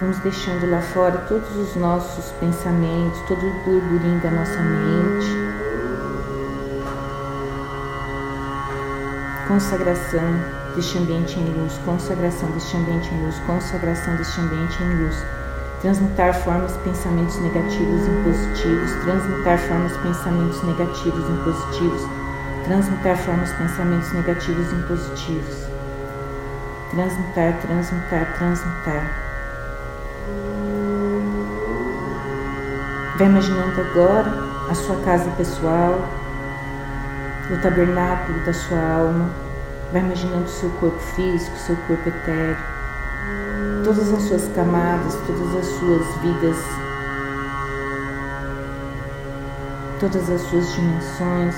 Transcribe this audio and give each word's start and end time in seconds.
Vamos 0.00 0.18
deixando 0.18 0.68
lá 0.68 0.82
fora 0.82 1.18
todos 1.28 1.56
os 1.56 1.76
nossos 1.76 2.32
pensamentos, 2.40 3.20
todo 3.28 3.46
o 3.46 3.52
burburinho 3.64 4.20
da 4.20 4.30
nossa 4.30 4.60
mente. 4.60 5.26
Consagração 9.46 10.20
deste 10.74 10.98
ambiente 10.98 11.38
em 11.38 11.44
luz, 11.44 11.78
consagração 11.84 12.50
deste 12.50 12.76
ambiente 12.76 13.14
em 13.14 13.24
luz, 13.24 13.38
consagração 13.46 14.16
deste 14.16 14.40
ambiente 14.40 14.82
em 14.82 15.04
luz. 15.04 15.16
Transmutar 15.80 16.34
formas, 16.42 16.76
pensamentos 16.78 17.38
negativos 17.38 18.08
em 18.08 18.22
positivos, 18.24 18.90
transmutar 19.04 19.58
formas, 19.58 19.96
pensamentos 19.98 20.62
negativos 20.64 21.30
em 21.30 21.44
positivos, 21.44 22.02
transmutar 22.64 23.16
formas, 23.16 23.52
pensamentos 23.52 24.12
negativos 24.12 24.72
em 24.72 24.82
positivos. 24.88 25.68
Transmutar, 26.90 27.60
transmutar, 27.60 28.34
transmutar. 28.38 29.23
Vai 33.16 33.28
imaginando 33.28 33.80
agora 33.80 34.28
a 34.68 34.74
sua 34.74 34.96
casa 34.96 35.30
pessoal, 35.36 36.08
o 37.48 37.62
tabernáculo 37.62 38.44
da 38.44 38.52
sua 38.52 38.78
alma. 38.78 39.30
Vai 39.92 40.02
imaginando 40.02 40.46
o 40.46 40.48
seu 40.48 40.68
corpo 40.80 40.98
físico, 40.98 41.54
o 41.54 41.58
seu 41.58 41.76
corpo 41.86 42.08
etéreo, 42.08 42.56
todas 43.84 44.12
as 44.12 44.22
suas 44.24 44.48
camadas, 44.48 45.14
todas 45.26 45.54
as 45.56 45.66
suas 45.78 46.06
vidas, 46.22 46.56
todas 50.00 50.30
as 50.30 50.40
suas 50.40 50.72
dimensões, 50.72 51.54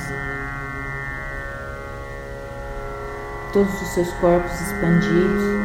todos 3.53 3.81
os 3.81 3.89
seus 3.89 4.13
corpos 4.15 4.61
expandidos 4.61 5.56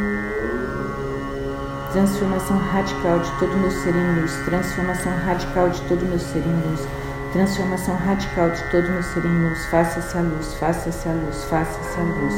transformação 1.92 2.58
radical 2.58 3.20
de 3.20 3.32
todo 3.38 3.58
meu 3.58 3.70
ser 3.70 3.94
em 3.94 4.22
luz, 4.22 4.32
transformação 4.46 5.12
radical 5.26 5.70
de 5.70 5.82
todo 5.82 6.06
meu 6.06 6.20
ser 6.20 6.40
em 6.40 6.70
luz, 6.70 6.88
transformação 7.34 7.96
radical 7.98 8.50
de 8.50 8.64
todo 8.72 8.90
meu 8.90 9.04
ser 9.04 9.26
em 9.26 9.44
luz, 9.44 9.66
faça-se 9.66 10.18
a 10.18 10.22
luz, 10.22 10.54
faça-se 10.54 11.10
a 11.10 11.12
luz, 11.12 11.44
faça-se 11.44 12.00
a 12.00 12.04
luz. 12.04 12.34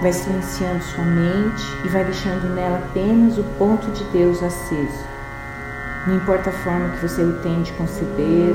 Vai 0.00 0.12
silenciando 0.12 0.82
sua 0.82 1.04
mente 1.04 1.64
e 1.84 1.88
vai 1.88 2.04
deixando 2.04 2.54
nela 2.54 2.78
apenas 2.78 3.36
o 3.36 3.44
ponto 3.58 3.90
de 3.90 4.04
Deus 4.04 4.42
aceso. 4.42 5.06
Não 6.06 6.16
importa 6.16 6.48
a 6.48 6.52
forma 6.52 6.88
que 6.90 7.06
você 7.06 7.22
o 7.22 7.38
tem 7.42 7.62
de 7.62 7.72
conceber, 7.72 8.54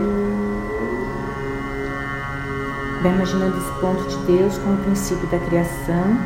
Vai 3.04 3.12
imaginando 3.12 3.58
esse 3.58 3.72
ponto 3.82 4.02
de 4.08 4.16
Deus 4.26 4.58
como 4.60 4.76
o 4.76 4.84
princípio 4.86 5.28
da 5.28 5.38
criação. 5.38 6.18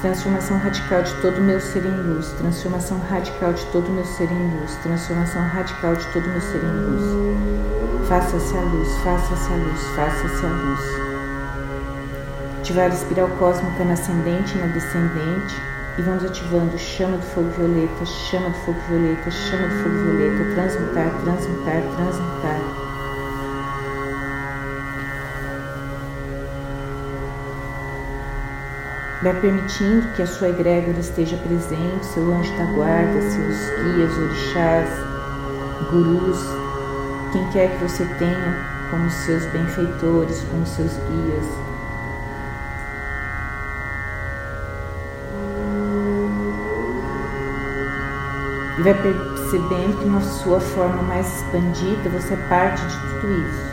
Transformação 0.00 0.56
radical 0.56 1.02
de 1.02 1.14
todo 1.20 1.42
meu 1.42 1.60
ser 1.60 1.84
em 1.84 2.14
luz, 2.14 2.28
transformação 2.38 2.98
radical 3.10 3.52
de 3.52 3.66
todo 3.66 3.90
meu 3.90 4.06
ser 4.06 4.32
em 4.32 4.58
luz, 4.58 4.74
transformação 4.76 5.42
radical 5.48 5.94
de 5.94 6.06
todo 6.14 6.26
meu 6.26 6.40
ser 6.40 6.64
em 6.64 6.70
luz. 6.70 8.08
Faça-se 8.08 8.56
a 8.56 8.60
luz, 8.62 8.88
faça-se 9.04 9.52
a 9.52 9.56
luz, 9.56 9.82
faça-se 9.94 10.46
a 10.46 10.48
luz 10.48 11.07
ativar 12.68 12.90
a 12.90 12.94
espiral 12.94 13.28
cósmica 13.38 13.82
na 13.82 13.94
ascendente 13.94 14.54
e 14.54 14.60
na 14.60 14.66
descendente 14.66 15.56
e 15.96 16.02
vamos 16.02 16.22
ativando 16.22 16.76
chama 16.76 17.16
do 17.16 17.22
fogo 17.22 17.48
violeta, 17.52 18.04
chama 18.04 18.50
do 18.50 18.56
fogo 18.56 18.78
violeta, 18.90 19.30
chama 19.30 19.68
do 19.68 19.74
fogo 19.82 19.94
violeta, 19.94 20.54
transmutar, 20.54 21.10
transmutar, 21.22 21.82
transmutar. 21.96 22.60
Vai 29.22 29.40
permitindo 29.40 30.06
que 30.14 30.22
a 30.22 30.26
sua 30.26 30.50
egrégora 30.50 31.00
esteja 31.00 31.38
presente, 31.38 32.04
seu 32.04 32.30
anjo 32.34 32.54
da 32.58 32.64
guarda, 32.74 33.18
seus 33.22 33.56
guias, 33.82 34.18
orixás, 34.18 34.90
gurus, 35.90 36.38
quem 37.32 37.48
quer 37.50 37.70
que 37.70 37.88
você 37.88 38.04
tenha 38.18 38.78
como 38.90 39.10
seus 39.10 39.46
benfeitores, 39.46 40.42
como 40.50 40.66
seus 40.66 40.92
guias, 40.92 41.67
e 48.78 48.82
vai 48.82 48.94
percebendo 48.94 49.98
que 49.98 50.08
na 50.08 50.20
sua 50.20 50.60
forma 50.60 51.02
mais 51.02 51.26
expandida 51.26 52.08
você 52.10 52.34
é 52.34 52.48
parte 52.48 52.86
de 52.86 52.96
tudo 52.96 53.32
isso. 53.32 53.68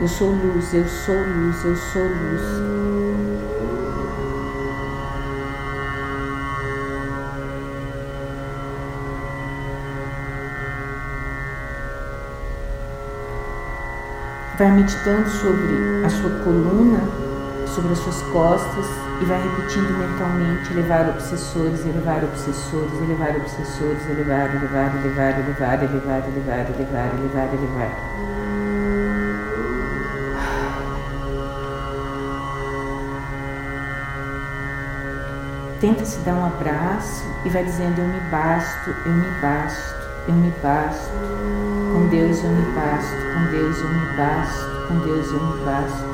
Eu 0.00 0.08
sou 0.08 0.30
luz, 0.30 0.72
eu 0.72 0.88
sou 0.88 1.14
luz, 1.14 1.64
eu 1.64 1.76
sou 1.76 2.02
luz. 2.02 2.42
Vai 14.56 14.70
meditando 14.70 15.28
sobre 15.28 16.04
a 16.04 16.08
sua 16.08 16.30
coluna, 16.44 17.00
sobre 17.66 17.92
as 17.92 17.98
suas 17.98 18.22
costas 18.22 19.03
e 19.24 19.26
vai 19.26 19.42
repetindo 19.42 19.96
mentalmente 19.96 20.70
elevar 20.70 21.08
obsessores, 21.08 21.86
elevar 21.86 22.22
obsessores, 22.22 22.92
elevar 22.92 23.34
obsessores, 23.34 24.06
elevar, 24.10 24.54
elevar, 24.54 24.94
elevar, 24.96 25.38
elevar, 25.40 25.82
elevar, 25.82 26.22
elevar, 26.28 26.68
elevar, 26.68 27.14
elevar, 27.14 27.54
elevar. 27.54 27.90
Tenta 35.80 36.04
se 36.04 36.18
dar 36.18 36.34
um 36.34 36.44
abraço 36.44 37.24
e 37.46 37.48
vai 37.48 37.64
dizendo 37.64 38.00
eu 38.00 38.06
me 38.06 38.20
basto, 38.30 38.90
eu 39.06 39.12
me 39.12 39.30
basto, 39.40 39.94
eu 40.28 40.34
me 40.34 40.52
basto. 40.62 41.10
Com 41.94 42.08
Deus 42.08 42.44
eu 42.44 42.50
me 42.50 42.72
basto, 42.72 43.16
com 43.32 43.50
Deus 43.50 43.78
eu 43.78 43.88
me 43.88 44.16
basto, 44.16 44.88
com 44.88 44.98
Deus 44.98 45.32
eu 45.32 45.40
me 45.40 45.64
basto. 45.64 46.13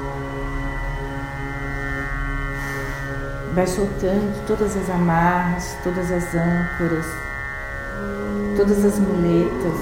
Vai 3.54 3.66
soltando 3.66 4.46
todas 4.46 4.76
as 4.76 4.88
amarras, 4.90 5.76
todas 5.82 6.10
as 6.10 6.34
âncoras, 6.34 7.06
todas 8.56 8.84
as 8.84 8.98
muletas, 8.98 9.74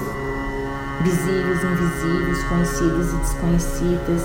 visíveis, 1.01 1.63
invisíveis, 1.63 2.43
conhecidas 2.45 3.13
e 3.13 3.17
desconhecidas, 3.17 4.21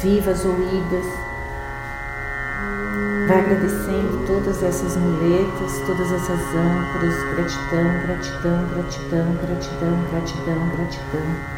vivas 0.00 0.44
ou 0.44 0.52
idas. 0.52 1.24
Vai 3.26 3.40
agradecendo 3.40 4.26
todas 4.26 4.62
essas 4.62 4.96
muletas, 4.96 5.80
todas 5.86 6.12
essas 6.12 6.40
âncoras, 6.54 7.14
gratidão, 7.34 8.00
gratidão, 8.02 8.66
gratidão, 8.68 9.36
gratidão, 9.36 10.04
gratidão, 10.10 10.68
gratidão. 10.76 11.54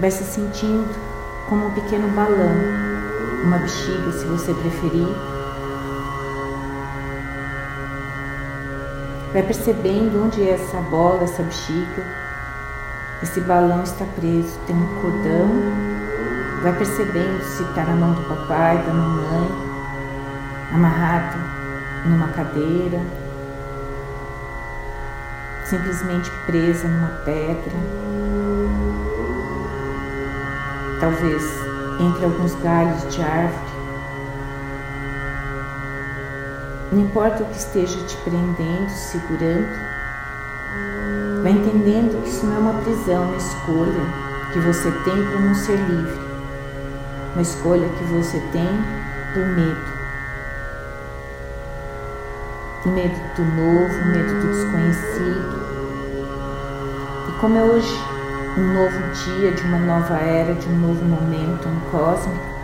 Vai 0.00 0.10
se 0.10 0.24
sentindo 0.24 1.13
como 1.48 1.66
um 1.66 1.70
pequeno 1.70 2.08
balão, 2.08 2.54
uma 3.44 3.58
bexiga, 3.58 4.12
se 4.12 4.24
você 4.26 4.54
preferir. 4.54 5.08
Vai 9.32 9.42
percebendo 9.42 10.24
onde 10.24 10.42
é 10.42 10.52
essa 10.52 10.80
bola, 10.82 11.24
essa 11.24 11.42
bexiga. 11.42 12.04
Esse 13.22 13.40
balão 13.42 13.82
está 13.82 14.04
preso, 14.16 14.58
tem 14.66 14.76
um 14.76 15.00
cordão. 15.00 15.48
Vai 16.62 16.72
percebendo 16.78 17.42
se 17.42 17.62
está 17.62 17.84
na 17.84 17.96
mão 17.96 18.14
do 18.14 18.22
papai, 18.22 18.78
da 18.78 18.92
mamãe, 18.92 19.48
amarrado 20.72 21.38
numa 22.06 22.28
cadeira, 22.28 23.00
simplesmente 25.64 26.30
presa 26.46 26.88
numa 26.88 27.08
pedra 27.24 28.04
talvez 31.04 31.42
entre 32.00 32.24
alguns 32.24 32.54
galhos 32.62 33.14
de 33.14 33.20
árvore. 33.20 33.74
Não 36.90 37.00
importa 37.02 37.42
o 37.42 37.46
que 37.46 37.58
esteja 37.58 37.98
te 38.06 38.16
prendendo, 38.18 38.88
segurando, 38.88 39.68
vai 41.42 41.52
entendendo 41.52 42.22
que 42.22 42.30
isso 42.30 42.46
não 42.46 42.56
é 42.56 42.58
uma 42.58 42.82
prisão, 42.82 43.24
uma 43.24 43.36
escolha 43.36 44.24
que 44.52 44.58
você 44.60 44.90
tem 45.04 45.26
por 45.26 45.40
não 45.42 45.54
ser 45.54 45.76
livre, 45.76 46.20
uma 47.34 47.42
escolha 47.42 47.86
que 47.86 48.04
você 48.04 48.38
tem 48.50 48.68
por 49.34 49.46
medo. 49.46 49.94
Medo 52.86 53.18
do 53.36 53.44
novo, 53.44 54.04
medo 54.06 54.40
do 54.40 54.48
desconhecido. 54.52 55.64
E 57.28 57.40
como 57.40 57.58
é 57.58 57.62
hoje 57.62 58.13
um 58.56 58.72
novo 58.72 58.98
dia, 59.12 59.52
de 59.52 59.62
uma 59.62 59.78
nova 59.78 60.16
era, 60.16 60.54
de 60.54 60.68
um 60.68 60.78
novo 60.78 61.04
momento, 61.04 61.68
um 61.68 61.80
cósmico. 61.90 62.54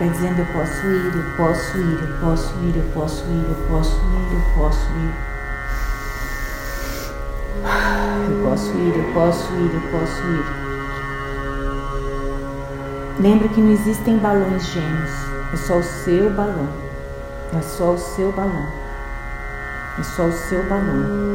vai 0.00 0.08
tá 0.08 0.14
dizendo 0.14 0.38
eu 0.38 0.46
posso 0.46 0.86
ir, 0.86 1.14
eu 1.14 1.36
posso 1.36 1.76
ir, 1.76 2.00
eu 2.00 2.08
posso 2.22 2.54
ir, 2.54 2.74
eu 2.74 2.84
posso 2.94 3.24
ir, 3.26 3.44
eu 3.50 3.54
posso 3.68 4.00
ir, 4.00 4.32
eu 4.32 4.40
posso 4.56 4.90
ir. 4.92 5.12
Eu 8.30 8.42
posso 8.42 8.72
ir, 8.78 8.96
eu 8.96 9.12
posso 9.12 9.52
ir, 9.52 9.74
eu 9.74 9.82
posso 9.90 10.22
ir. 10.22 10.44
Lembra 13.20 13.48
que 13.48 13.60
não 13.60 13.72
existem 13.72 14.16
balões 14.16 14.64
gêmeos 14.68 15.29
é 15.52 15.56
só 15.56 15.78
o 15.78 15.82
seu 15.82 16.30
balão. 16.30 16.68
É 17.52 17.60
só 17.60 17.92
o 17.92 17.98
seu 17.98 18.30
balão. 18.30 18.66
É 19.98 20.02
só 20.02 20.26
o 20.26 20.32
seu 20.32 20.62
balão. 20.68 21.30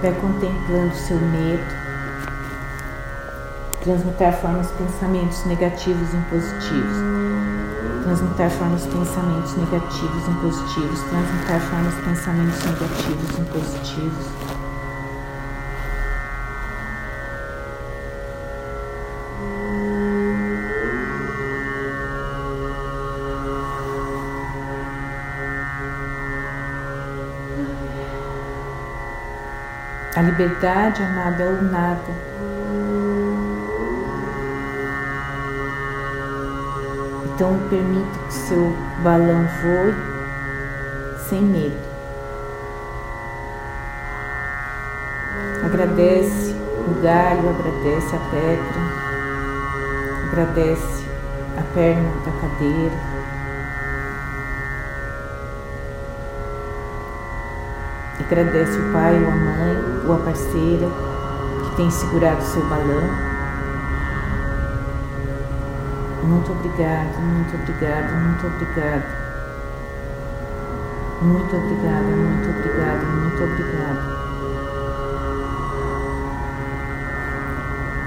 Vai 0.00 0.12
contemplando 0.14 0.94
o 0.94 0.96
seu 0.96 1.18
medo, 1.18 1.62
transmutar 3.82 4.32
formas 4.32 4.70
pensamentos 4.70 5.44
negativos 5.44 6.14
em 6.14 6.22
positivos, 6.22 6.96
transmutar 8.04 8.50
formas 8.50 8.86
pensamentos 8.86 9.56
negativos 9.56 10.26
em 10.26 10.34
positivos, 10.40 11.00
transmutar 11.02 11.60
formas 11.60 11.94
pensamentos 11.96 12.64
negativos 12.64 13.38
em 13.38 13.44
positivos. 13.44 14.49
A 30.20 30.22
liberdade, 30.22 31.02
amada, 31.02 31.42
é 31.42 31.48
o 31.48 31.62
nada. 31.62 32.12
Então 37.24 37.58
permita 37.70 38.18
que 38.26 38.34
seu 38.34 38.76
balão 39.02 39.48
voe 39.62 39.94
sem 41.26 41.40
medo. 41.40 41.80
Agradece 45.64 46.54
o 46.86 47.00
galho, 47.02 47.48
agradece 47.48 48.14
a 48.14 48.20
pedra, 48.30 48.80
agradece 50.28 51.06
a 51.56 51.62
perna 51.74 52.10
da 52.26 52.32
cadeira. 52.42 53.09
Agradece 58.30 58.78
o 58.78 58.92
pai 58.92 59.20
ou 59.20 59.28
a 59.28 59.34
mãe 59.34 59.76
ou 60.06 60.14
a 60.14 60.18
parceira 60.18 60.88
que 61.64 61.76
tem 61.76 61.90
segurado 61.90 62.40
seu 62.40 62.64
balão. 62.68 63.02
Muito 66.22 66.52
obrigada, 66.52 67.18
muito 67.18 67.56
obrigada, 67.56 68.12
muito 68.12 68.46
obrigada. 68.46 69.04
Muito 71.20 71.56
obrigada, 71.56 72.04
muito 72.04 72.50
obrigada, 72.50 73.04
muito 73.04 73.42
obrigada. 73.42 74.20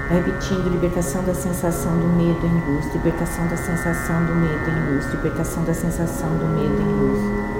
Repetindo, 0.08 0.70
libertação 0.70 1.22
da 1.22 1.34
sensação 1.34 1.98
do 1.98 2.08
medo 2.08 2.46
em 2.46 2.72
luz, 2.72 2.90
libertação 2.94 3.46
da 3.48 3.58
sensação 3.58 4.24
do 4.24 4.34
medo 4.36 4.70
em 4.70 4.94
luz, 4.94 5.04
libertação 5.12 5.64
da 5.64 5.74
sensação 5.74 6.30
do 6.30 6.46
medo 6.46 6.80
em 6.80 6.94
luz. 6.94 7.53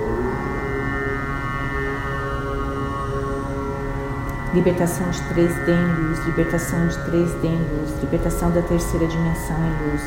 Libertação 4.55 5.11
de 5.11 5.19
3D 5.35 5.69
em 5.69 5.95
luz, 5.97 6.25
libertação 6.27 6.87
de 6.87 6.97
3D 6.99 7.45
em 7.45 7.59
luz, 7.59 8.01
libertação 8.01 8.53
da 8.53 8.63
terceira 8.63 9.05
dimensão 9.05 9.57
em 9.57 9.91
luz. 9.91 10.03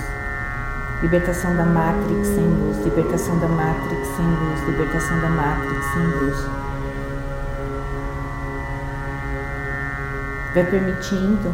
Libertação 1.02 1.54
da 1.58 1.66
Matrix 1.66 2.28
sem 2.30 2.48
luz, 2.48 2.78
libertação 2.86 3.38
da 3.40 3.48
Matrix 3.50 4.08
sem 4.08 4.26
luz, 4.26 4.70
libertação 4.70 5.20
da 5.20 5.28
Matrix 5.28 5.86
sem 5.92 6.02
luz. 6.02 6.46
Vai 10.54 10.64
permitindo 10.64 11.54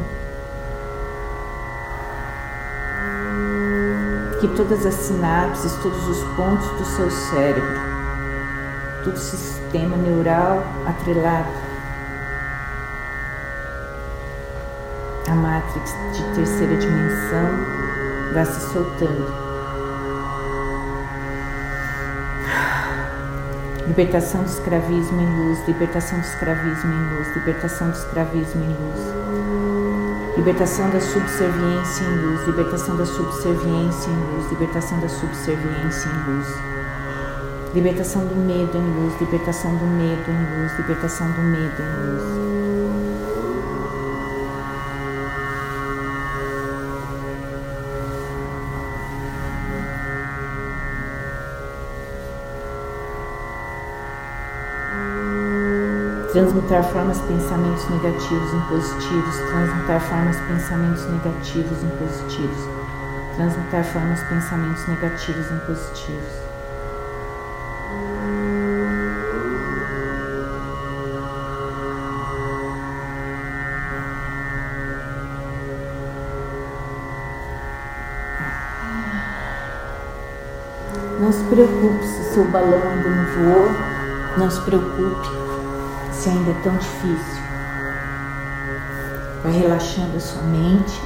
que 4.39 4.47
todas 4.49 4.85
as 4.85 4.93
sinapses, 4.93 5.73
todos 5.81 6.07
os 6.07 6.23
pontos 6.35 6.69
do 6.77 6.85
seu 6.85 7.09
cérebro, 7.09 7.79
todo 9.03 9.15
o 9.15 9.19
sistema 9.19 9.97
neural 9.97 10.63
atrelado 10.85 11.62
Matrix 15.63 15.95
de 16.13 16.23
terceira 16.35 16.75
dimensão 16.75 17.83
Vá 18.33 18.45
se 18.45 18.73
soltando. 18.73 19.31
Libertação 23.87 24.43
do 24.43 24.49
escravismo 24.49 25.21
em 25.21 25.37
luz, 25.37 25.67
libertação 25.67 26.19
do 26.19 26.25
escravismo 26.25 26.91
em 26.91 27.15
luz, 27.15 27.35
libertação 27.35 27.89
do 27.89 27.95
escravismo 27.95 28.63
em 28.63 28.69
luz. 28.69 30.35
Libertação 30.35 30.89
da 30.89 30.99
subserviência 30.99 32.03
em 32.05 32.17
luz, 32.17 32.47
libertação 32.47 32.97
da 32.97 33.05
subserviência 33.05 34.09
em 34.09 34.33
luz, 34.33 34.49
libertação 34.49 34.99
da 34.99 35.09
subserviência 35.09 36.09
em 36.09 36.33
luz. 36.33 36.47
Libertação 37.75 38.25
do 38.25 38.35
medo 38.35 38.77
em 38.77 38.93
luz, 38.99 39.21
libertação 39.21 39.75
do 39.75 39.85
medo 39.85 40.31
em 40.31 40.59
luz, 40.59 40.75
libertação 40.79 41.27
do 41.31 41.41
medo 41.41 41.81
em 41.81 42.11
luz. 42.11 42.52
Transmutar 56.33 56.83
formas 56.83 57.19
pensamentos 57.21 57.87
negativos 57.89 58.53
em 58.55 58.61
positivos, 58.61 59.35
transmutar 59.35 60.01
formas 60.01 60.35
pensamentos 60.47 61.05
negativos 61.05 61.83
em 61.83 61.89
positivos, 61.89 62.57
transmutar 63.35 63.83
formas 63.83 64.19
pensamentos 64.23 64.87
negativos 64.87 65.51
em 65.51 65.59
positivos. 65.59 66.43
Não 81.19 81.31
se 81.31 81.43
preocupe 81.43 82.03
se 82.03 82.33
seu 82.33 82.45
balão 82.45 82.81
ainda 82.81 83.09
não 83.09 83.25
voou, 83.35 83.69
não 84.35 84.49
se 84.49 84.59
preocupe 84.61 85.42
se 86.23 86.29
ainda 86.29 86.51
é 86.51 86.63
tão 86.63 86.77
difícil. 86.77 87.43
Vai 89.43 89.51
relaxando 89.51 90.15
a 90.15 90.19
sua 90.21 90.41
mente 90.43 91.01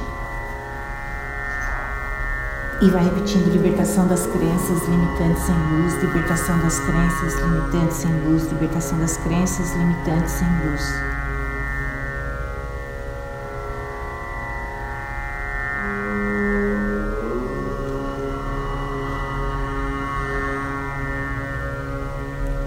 e 2.80 2.88
vai 2.88 3.02
repetindo 3.02 3.50
libertação 3.50 4.06
das 4.06 4.28
crenças 4.28 4.86
limitantes 4.86 5.48
em 5.48 5.82
luz, 5.82 5.94
libertação 6.00 6.56
das 6.60 6.78
crenças 6.78 7.34
limitantes 7.34 8.04
em 8.04 8.28
luz, 8.28 8.44
libertação 8.44 8.96
das 9.00 9.16
crenças 9.16 9.74
limitantes 9.74 10.40
em 10.40 10.70
luz. 10.70 10.82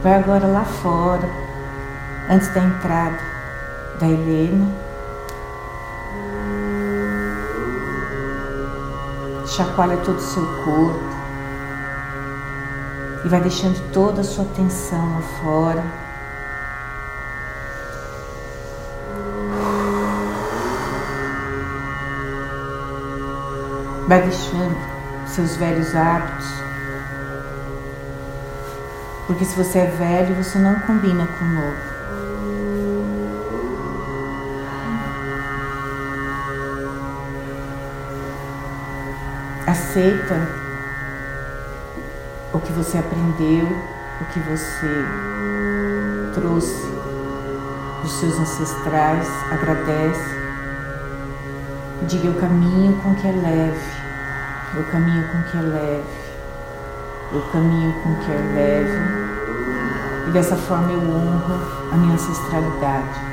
Vai 0.04 0.16
agora 0.16 0.48
lá 0.48 0.66
fora, 0.66 1.30
antes 2.32 2.48
da 2.54 2.62
entrada 2.62 3.20
da 4.00 4.08
Helena. 4.08 4.74
Chacoalha 9.46 9.98
todo 9.98 10.18
o 10.18 10.22
seu 10.22 10.46
corpo 10.64 11.04
e 13.26 13.28
vai 13.28 13.42
deixando 13.42 13.92
toda 13.92 14.22
a 14.22 14.24
sua 14.24 14.46
atenção 14.46 15.14
lá 15.14 15.22
fora. 15.44 15.84
Vai 24.08 24.22
deixando 24.22 24.78
seus 25.28 25.58
velhos 25.58 25.94
hábitos. 25.94 26.48
Porque 29.28 29.46
se 29.46 29.56
você 29.56 29.80
é 29.80 29.86
velho, 29.86 30.44
você 30.44 30.60
não 30.60 30.80
combina 30.82 31.28
com 31.28 31.46
o 31.46 31.48
novo. 31.48 31.91
Aceita 39.92 40.48
o 42.54 42.60
que 42.62 42.72
você 42.72 42.98
aprendeu, 42.98 43.68
o 44.22 44.26
que 44.32 44.40
você 44.40 45.06
trouxe 46.34 46.90
dos 48.02 48.14
seus 48.14 48.40
ancestrais, 48.40 49.28
agradece. 49.52 50.34
Diga 52.08 52.28
eu 52.28 52.36
caminho 52.36 53.02
com 53.04 53.14
que 53.16 53.28
é 53.28 53.32
leve, 53.34 53.92
eu 54.78 54.84
caminho 54.86 55.28
com 55.28 55.44
que 55.52 55.58
é 55.58 55.62
leve, 55.62 56.04
eu 57.34 57.42
caminho 57.52 57.94
com 58.02 58.16
que 58.16 58.32
é 58.32 58.38
leve. 58.56 60.30
E 60.30 60.32
dessa 60.32 60.56
forma 60.56 60.90
eu 60.90 61.02
honro 61.02 61.60
a 61.92 61.98
minha 61.98 62.14
ancestralidade. 62.14 63.31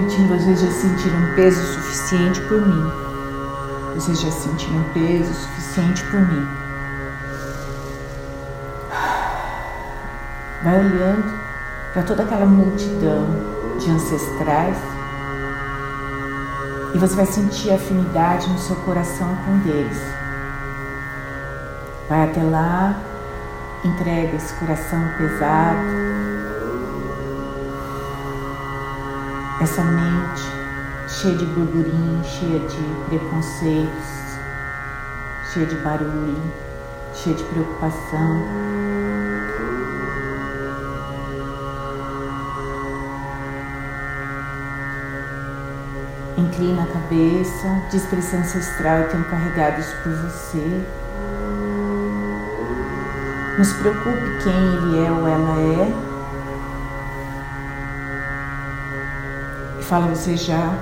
Repetindo, 0.00 0.28
vocês 0.28 0.60
já 0.60 0.70
sentiram 0.70 1.34
peso 1.34 1.60
suficiente 1.74 2.40
por 2.42 2.60
mim. 2.66 2.90
Vocês 3.94 4.20
já 4.20 4.30
sentiram 4.30 4.82
peso 4.94 5.32
suficiente 5.34 6.02
por 6.04 6.20
mim. 6.20 6.48
Vai 10.62 10.78
olhando 10.78 11.40
para 11.92 12.02
toda 12.02 12.22
aquela 12.22 12.46
multidão 12.46 13.26
de 13.78 13.90
ancestrais 13.90 14.76
e 16.94 16.98
você 16.98 17.14
vai 17.14 17.26
sentir 17.26 17.70
afinidade 17.72 18.48
no 18.48 18.58
seu 18.58 18.76
coração 18.76 19.36
com 19.44 19.58
deles. 19.58 19.98
Vai 22.08 22.24
até 22.24 22.42
lá, 22.42 22.98
entrega 23.84 24.36
esse 24.36 24.52
coração 24.54 25.00
pesado, 25.16 25.99
essa 29.60 29.82
mente 29.84 30.42
cheia 31.06 31.36
de 31.36 31.44
burburinho, 31.44 32.24
cheia 32.24 32.60
de 32.60 32.82
preconceitos, 33.08 34.38
cheia 35.52 35.66
de 35.66 35.76
barulho, 35.76 36.42
cheia 37.12 37.36
de 37.36 37.44
preocupação. 37.44 38.42
Inclina 46.38 46.84
a 46.84 46.86
cabeça, 46.86 47.82
diz 47.90 48.10
esse 48.10 48.36
ancestral 48.36 49.04
que 49.04 49.10
tenho 49.10 49.24
carregados 49.24 49.86
por 50.02 50.12
você. 50.12 50.86
Não 53.58 53.64
se 53.64 53.74
preocupe 53.74 54.42
quem 54.42 54.52
ele 54.54 55.06
é 55.06 55.12
ou 55.12 55.28
ela 55.28 55.60
é. 55.60 56.09
Fala, 59.90 60.14
você 60.14 60.36
já 60.36 60.78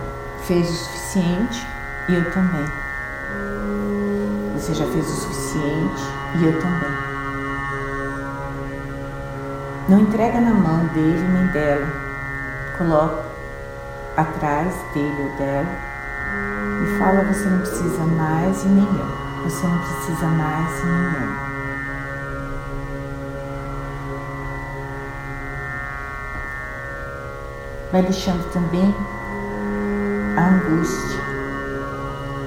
fez 0.47 0.69
o 0.69 0.73
suficiente 0.75 1.67
e 2.11 2.15
eu 2.15 2.31
também. 2.31 2.67
Você 4.53 4.75
já 4.75 4.85
fez 4.85 5.07
o 5.07 5.15
suficiente 5.15 6.03
e 6.39 6.45
eu 6.45 6.61
também. 6.61 6.91
Não 9.89 10.01
entrega 10.01 10.39
na 10.43 10.53
mão 10.53 10.85
dele 10.89 11.27
nem 11.27 11.47
dela. 11.53 11.87
Coloca 12.77 13.25
atrás 14.15 14.75
dele 14.93 15.23
ou 15.23 15.39
dela 15.39 15.69
e 16.85 16.99
fala: 16.99 17.25
Você 17.33 17.49
não 17.49 17.61
precisa 17.61 18.05
mais 18.05 18.63
e 18.63 18.69
nem 18.69 18.85
eu. 18.85 19.43
Você 19.45 19.67
não 19.67 19.79
precisa 19.79 20.27
mais 20.27 20.81
e 20.81 20.87
nem 20.87 21.23
eu. 21.23 21.48
Vai 27.93 28.03
deixando 28.03 28.51
também 28.53 28.95
a 30.37 30.49
angústia. 30.49 31.21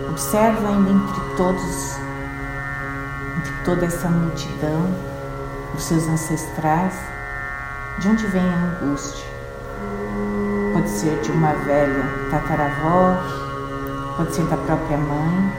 Observa 0.10 0.68
ainda 0.68 0.90
entre 0.92 1.36
todos, 1.36 1.98
entre 3.38 3.54
toda 3.66 3.86
essa 3.86 4.10
multidão, 4.10 4.94
os 5.76 5.84
seus 5.84 6.08
ancestrais, 6.08 6.96
de 8.00 8.08
onde 8.08 8.28
vem 8.28 8.42
a 8.42 8.56
angústia 8.56 9.32
pode 10.82 10.90
ser 10.90 11.22
de 11.22 11.32
uma 11.32 11.54
velha 11.54 12.04
tataravó, 12.32 13.18
pode 14.18 14.34
ser 14.34 14.46
da 14.46 14.58
própria 14.58 14.98
mãe. 14.98 15.52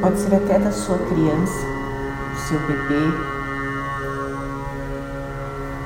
Pode 0.00 0.18
ser 0.18 0.34
até 0.34 0.58
da 0.58 0.72
sua 0.72 0.96
criança, 0.98 1.66
seu 2.50 2.58
bebê. 2.66 3.14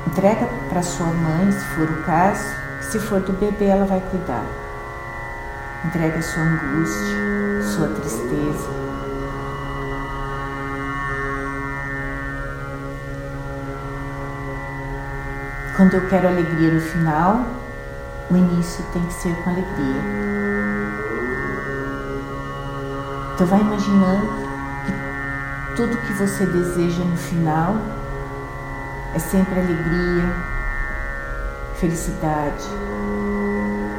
Entrega 0.07 0.49
para 0.71 0.83
sua 0.83 1.07
mãe, 1.07 1.53
se 1.53 1.65
for 1.75 1.91
o 1.91 2.03
caso, 2.05 2.57
se 2.81 2.99
for 2.99 3.21
do 3.21 3.35
bebê, 3.35 3.67
ela 3.67 3.85
vai 3.85 4.01
cuidar. 4.01 4.45
Entrega 5.85 6.23
sua 6.23 6.43
angústia, 6.43 7.63
sua 7.63 7.89
tristeza, 7.89 8.85
Quando 15.77 15.95
eu 15.95 16.09
quero 16.09 16.29
alegria 16.29 16.73
no 16.73 16.81
final, 16.81 17.45
o 18.31 18.37
início 18.37 18.85
tem 18.93 19.05
que 19.07 19.13
ser 19.13 19.35
com 19.43 19.51
alegria. 19.51 20.01
Então 23.35 23.45
vai 23.49 23.61
imaginando 23.61 24.25
que 24.37 24.44
tudo 25.77 25.97
que 25.97 26.13
você 26.13 26.47
deseja 26.47 27.03
no 27.05 27.17
final 27.17 27.77
é 29.15 29.19
sempre 29.19 29.59
alegria, 29.59 30.35
felicidade, 31.75 32.63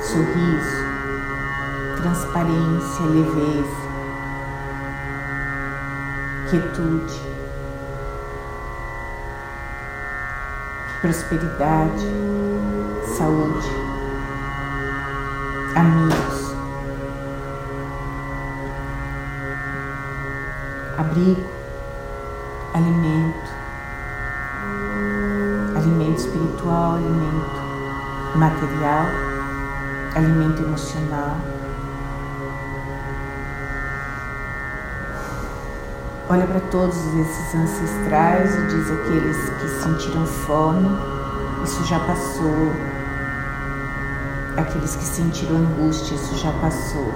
sorriso, 0.01 0.85
transparência, 1.97 3.05
leveza, 3.05 3.85
quietude. 6.49 7.35
prosperidade, 11.01 12.07
saúde, 13.15 13.69
amigos, 15.75 16.55
abrigo, 20.97 21.54
alimento, 22.75 23.53
alimento 25.77 26.19
espiritual, 26.19 26.95
alimento 26.95 28.35
material, 28.35 29.05
alimento 30.13 30.61
emocional. 30.61 31.37
Olha 36.27 36.45
para 36.47 36.59
todos 36.59 36.97
esses 36.97 37.55
ancestrais 37.55 38.55
e 38.55 38.67
diz 38.67 38.91
aqueles 38.91 39.49
que 39.51 39.67
sentiram 39.69 40.25
fome, 40.25 40.89
isso 41.63 41.81
já 41.85 41.99
passou. 41.99 42.73
Aqueles 44.57 44.95
que 44.97 45.03
sentiram 45.03 45.57
angústia, 45.57 46.15
isso 46.15 46.35
já 46.37 46.51
passou. 46.53 47.13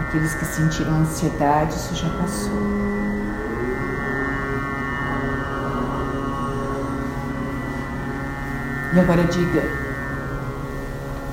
Aqueles 0.00 0.34
que 0.34 0.44
sentiram 0.44 1.00
ansiedade, 1.00 1.74
isso 1.74 1.94
já 1.96 2.08
passou. 2.10 3.01
E 8.94 9.00
agora 9.00 9.24
diga, 9.24 9.62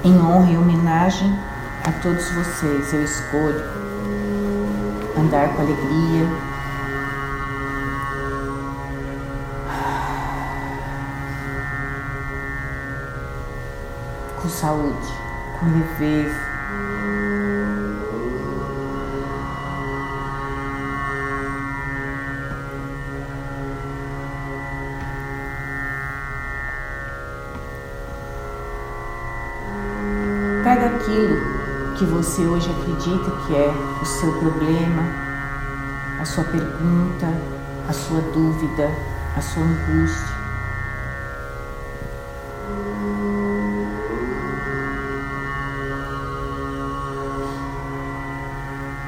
em 0.05 0.17
honra 0.17 0.49
e 0.49 0.57
homenagem 0.57 1.37
a 1.85 1.91
todos 2.01 2.31
vocês, 2.31 2.93
eu 2.93 3.03
escolho 3.03 3.61
andar 5.17 5.49
com 5.49 5.61
alegria. 5.63 6.25
Com 14.41 14.49
saúde, 14.49 15.13
com 15.59 15.65
leveza. 15.65 16.48
Pega 30.63 30.87
aquilo 30.87 31.39
que 31.97 32.03
você 32.03 32.41
hoje 32.41 32.69
acredita 32.69 33.31
que 33.47 33.55
é 33.55 33.73
o 34.01 34.05
seu 34.05 34.31
problema, 34.39 35.03
a 36.19 36.25
sua 36.25 36.43
pergunta, 36.43 37.27
a 37.87 37.93
sua 37.93 38.19
dúvida, 38.19 38.91
a 39.37 39.41
sua 39.41 39.63
angústia. 39.63 40.35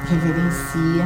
Reverencia. 0.08 1.04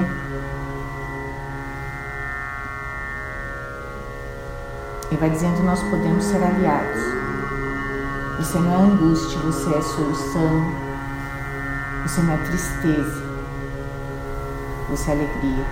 E 5.11 5.17
vai 5.17 5.31
dizendo: 5.31 5.65
Nós 5.65 5.83
podemos 5.83 6.25
ser 6.25 6.43
aliados. 6.43 7.26
Você 8.39 8.59
não 8.59 8.71
é 8.71 8.77
angústia, 8.77 9.39
você 9.41 9.75
é 9.75 9.81
solução, 9.81 10.73
você 12.03 12.21
não 12.21 12.35
é 12.35 12.37
tristeza, 12.37 13.23
você 14.91 15.11
é 15.11 15.15
alegria. 15.15 15.65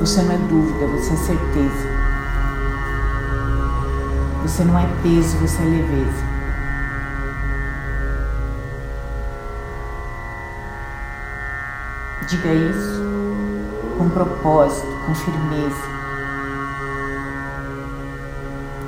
Você 0.00 0.22
não 0.22 0.32
é 0.32 0.38
dúvida, 0.38 0.86
você 0.86 1.12
é 1.12 1.16
certeza. 1.16 1.88
Você 4.42 4.64
não 4.64 4.78
é 4.78 4.86
peso, 5.02 5.36
você 5.36 5.60
é 5.60 5.66
leveza. 5.66 6.24
Diga 12.28 12.54
isso 12.54 13.02
com 13.98 14.08
propósito, 14.08 14.86
com 15.04 15.14
firmeza. 15.14 16.07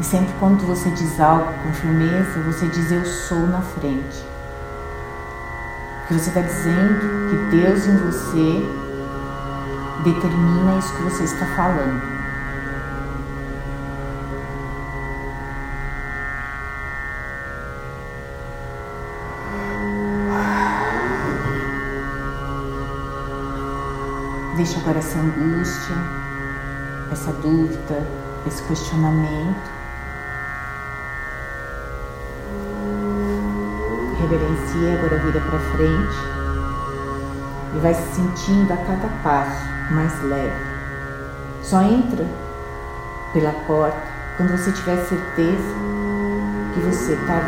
E 0.00 0.02
sempre 0.02 0.33
quando 0.40 0.66
você 0.66 0.88
diz 0.92 1.21
algo 1.21 1.52
com 1.62 1.75
firmeza, 1.75 2.40
você 2.40 2.66
diz 2.69 2.90
eu 2.90 3.04
sou 3.04 3.47
na 3.49 3.61
frente. 3.61 4.25
Porque 5.99 6.14
você 6.14 6.30
está 6.30 6.40
dizendo 6.40 7.28
que 7.28 7.37
Deus 7.54 7.87
em 7.87 7.99
você 7.99 8.66
determina 10.02 10.78
isso 10.78 10.97
que 10.97 11.02
você 11.02 11.25
está 11.25 11.45
falando. 11.54 12.00
Deixa 24.57 24.80
agora 24.80 24.99
essa 24.99 25.19
angústia, 25.19 25.95
essa 27.12 27.33
dúvida, 27.35 28.07
esse 28.47 28.62
questionamento. 28.62 29.80
Reverencia, 34.21 34.99
agora 34.99 35.19
vira 35.19 35.41
para 35.41 35.59
frente 35.59 36.17
e 37.75 37.79
vai 37.79 37.95
se 37.95 38.15
sentindo 38.15 38.73
a 38.73 38.77
cada 38.77 39.09
passo 39.23 39.93
mais 39.93 40.23
leve. 40.23 40.65
Só 41.62 41.83
entra 41.83 42.27
pela 43.33 43.53
porta 43.67 44.03
quando 44.37 44.50
você 44.50 44.73
tiver 44.73 44.97
certeza 45.05 45.75
que 46.75 46.81
você 46.81 47.15
está 47.15 47.41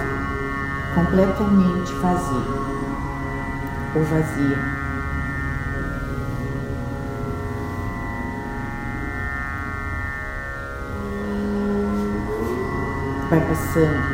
completamente 0.95 1.93
vazio 1.95 2.63
ou 3.95 4.05
vazia. 4.05 4.83
vai 13.33 13.41
passando 13.49 14.12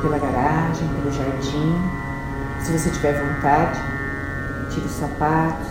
pela 0.00 0.18
garagem, 0.18 0.88
pelo 0.88 1.12
jardim. 1.12 1.90
Se 2.60 2.76
você 2.76 2.90
tiver 2.90 3.12
vontade, 3.12 3.80
tira 4.70 4.86
os 4.86 4.92
sapatos, 4.92 5.68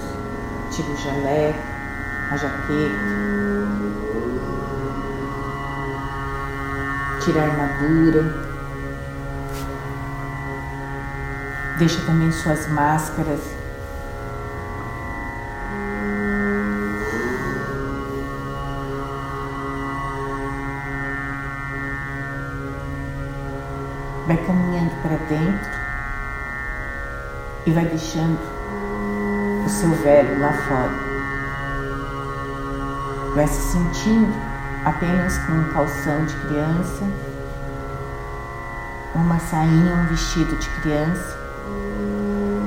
tira 0.71 0.89
o 0.89 0.97
jaleco, 0.97 1.59
a 2.31 2.37
jaqueta, 2.37 2.99
tira 7.23 7.41
a 7.41 7.45
armadura. 7.45 8.49
Deixa 11.77 12.01
também 12.05 12.31
suas 12.31 12.67
máscaras 12.69 13.58
vai 24.29 24.37
caminhando 24.37 24.91
para 25.01 25.17
dentro 25.27 25.71
e 27.65 27.71
vai 27.71 27.83
deixando 27.85 28.37
o 29.65 29.67
seu 29.67 29.89
velho 29.89 30.39
lá 30.39 30.53
fora. 30.53 30.91
Vai 33.33 33.47
se 33.47 33.71
sentindo 33.71 34.31
apenas 34.85 35.35
com 35.39 35.53
um 35.53 35.73
calção 35.73 36.25
de 36.25 36.35
criança, 36.41 37.05
uma 39.15 39.39
sainha, 39.39 39.95
um 39.95 40.05
vestido 40.05 40.55
de 40.57 40.69
criança 40.81 41.39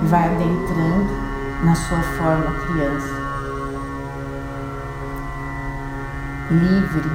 e 0.02 0.06
vai 0.08 0.34
adentrando 0.34 1.12
na 1.62 1.76
sua 1.76 2.02
forma 2.02 2.58
criança. 2.66 3.22
Livre, 6.50 7.10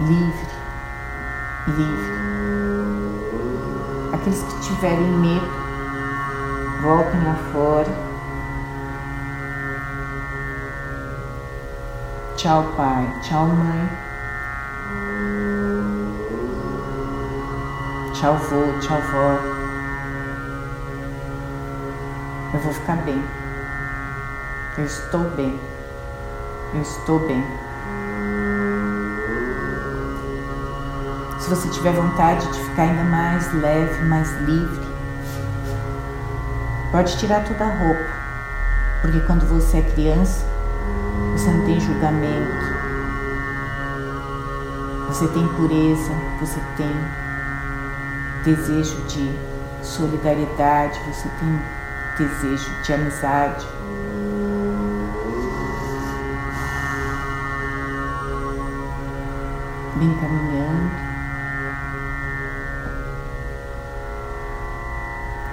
livre 0.00 0.53
livre. 1.66 2.12
Aqueles 4.12 4.42
que 4.42 4.60
tiverem 4.60 5.08
medo, 5.18 5.46
voltem 6.82 7.24
lá 7.24 7.36
fora. 7.52 8.14
Tchau, 12.36 12.62
pai. 12.76 13.10
Tchau, 13.22 13.46
mãe. 13.46 13.88
Tchau, 18.12 18.36
vô. 18.36 18.80
Tchau, 18.80 19.00
vó. 19.00 19.54
Eu 22.52 22.60
vou 22.60 22.72
ficar 22.72 22.96
bem. 22.96 23.22
Eu 24.76 24.84
estou 24.84 25.20
bem. 25.30 25.58
Eu 26.74 26.82
estou 26.82 27.18
bem. 27.20 27.63
Se 31.44 31.50
você 31.50 31.68
tiver 31.68 31.92
vontade 31.92 32.50
de 32.50 32.58
ficar 32.58 32.84
ainda 32.84 33.04
mais 33.04 33.52
leve, 33.52 34.02
mais 34.06 34.32
livre, 34.40 34.80
pode 36.90 37.18
tirar 37.18 37.44
toda 37.44 37.66
a 37.66 37.68
roupa, 37.68 38.10
porque 39.02 39.20
quando 39.26 39.46
você 39.46 39.76
é 39.76 39.82
criança, 39.82 40.46
você 41.32 41.50
não 41.50 41.66
tem 41.66 41.78
julgamento, 41.78 42.64
você 45.06 45.28
tem 45.28 45.46
pureza, 45.48 46.12
você 46.40 46.58
tem 46.78 46.90
desejo 48.42 49.02
de 49.02 49.38
solidariedade, 49.82 50.98
você 51.00 51.28
tem 51.28 52.26
desejo 52.26 52.82
de 52.84 52.92
amizade. 52.94 53.66
Vem 59.98 60.14
caminhando. 60.14 60.53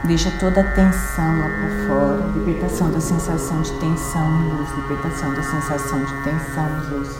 Deixa 0.03 0.31
toda 0.39 0.61
a 0.61 0.63
tensão 0.63 1.39
lá 1.39 1.47
para 1.47 1.87
fora, 1.87 2.31
libertação 2.33 2.91
da 2.91 2.99
sensação 2.99 3.61
de 3.61 3.71
tensão 3.79 4.49
luz, 4.49 4.67
libertação 4.75 5.31
da 5.33 5.43
sensação 5.43 6.03
de 6.03 6.23
tensão 6.23 6.67
luz. 6.89 7.19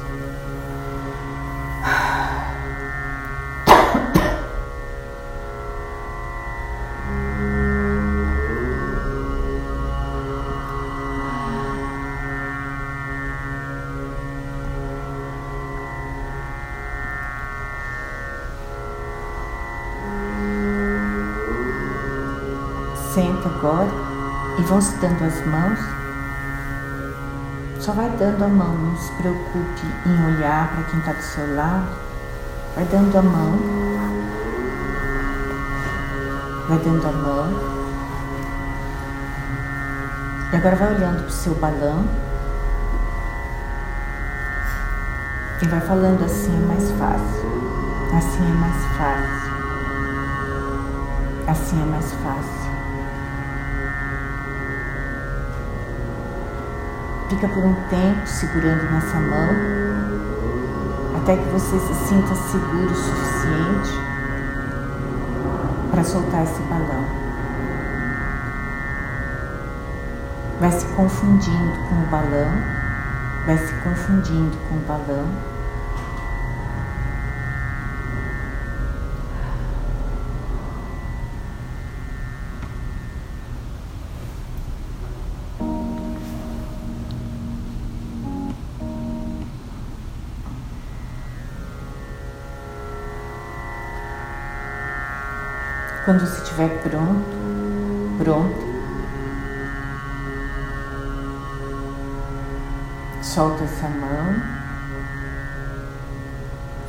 Vão 24.72 24.80
se 24.80 24.96
dando 25.00 25.22
as 25.26 25.46
mãos. 25.46 25.80
Só 27.82 27.92
vai 27.92 28.10
dando 28.12 28.46
a 28.46 28.48
mão, 28.48 28.74
não 28.74 28.96
se 28.96 29.12
preocupe 29.16 29.86
em 30.06 30.34
olhar 30.34 30.72
para 30.74 30.84
quem 30.86 31.00
está 31.00 31.12
do 31.12 31.22
seu 31.22 31.56
lado. 31.58 31.90
Vai 32.74 32.86
dando 32.86 33.18
a 33.18 33.22
mão. 33.22 33.60
Vai 36.70 36.80
dando 36.80 37.06
a 37.06 37.12
mão. 37.12 37.54
E 40.54 40.56
agora 40.56 40.76
vai 40.78 40.96
olhando 40.96 41.18
para 41.18 41.28
o 41.28 41.32
seu 41.32 41.54
balão. 41.56 42.08
E 45.62 45.68
vai 45.68 45.82
falando 45.82 46.24
assim 46.24 46.56
é 46.56 46.68
mais 46.68 46.92
fácil. 46.92 47.52
Assim 48.18 48.50
é 48.50 48.54
mais 48.54 48.86
fácil. 48.98 49.52
Assim 51.50 51.82
é 51.82 51.86
mais 51.86 52.14
fácil. 52.14 52.71
Fica 57.32 57.48
por 57.48 57.64
um 57.64 57.74
tempo 57.88 58.28
segurando 58.28 58.92
nessa 58.92 59.18
mão, 59.18 59.48
até 61.16 61.38
que 61.38 61.48
você 61.48 61.80
se 61.80 61.94
sinta 62.10 62.36
seguro 62.36 62.92
o 62.92 62.94
suficiente 62.94 63.94
para 65.90 66.04
soltar 66.04 66.44
esse 66.44 66.62
balão. 66.64 67.06
Vai 70.60 70.72
se 70.74 70.86
confundindo 70.88 71.72
com 71.88 71.96
o 71.96 72.08
balão, 72.12 72.52
vai 73.46 73.58
se 73.58 73.74
confundindo 73.76 74.58
com 74.68 74.76
o 74.76 74.80
balão. 74.80 75.51
Quando 96.12 96.28
você 96.28 96.42
estiver 96.44 96.68
pronto, 96.84 97.24
pronto, 98.18 98.54
solta 103.24 103.64
essa 103.64 103.88
mão, 103.88 104.44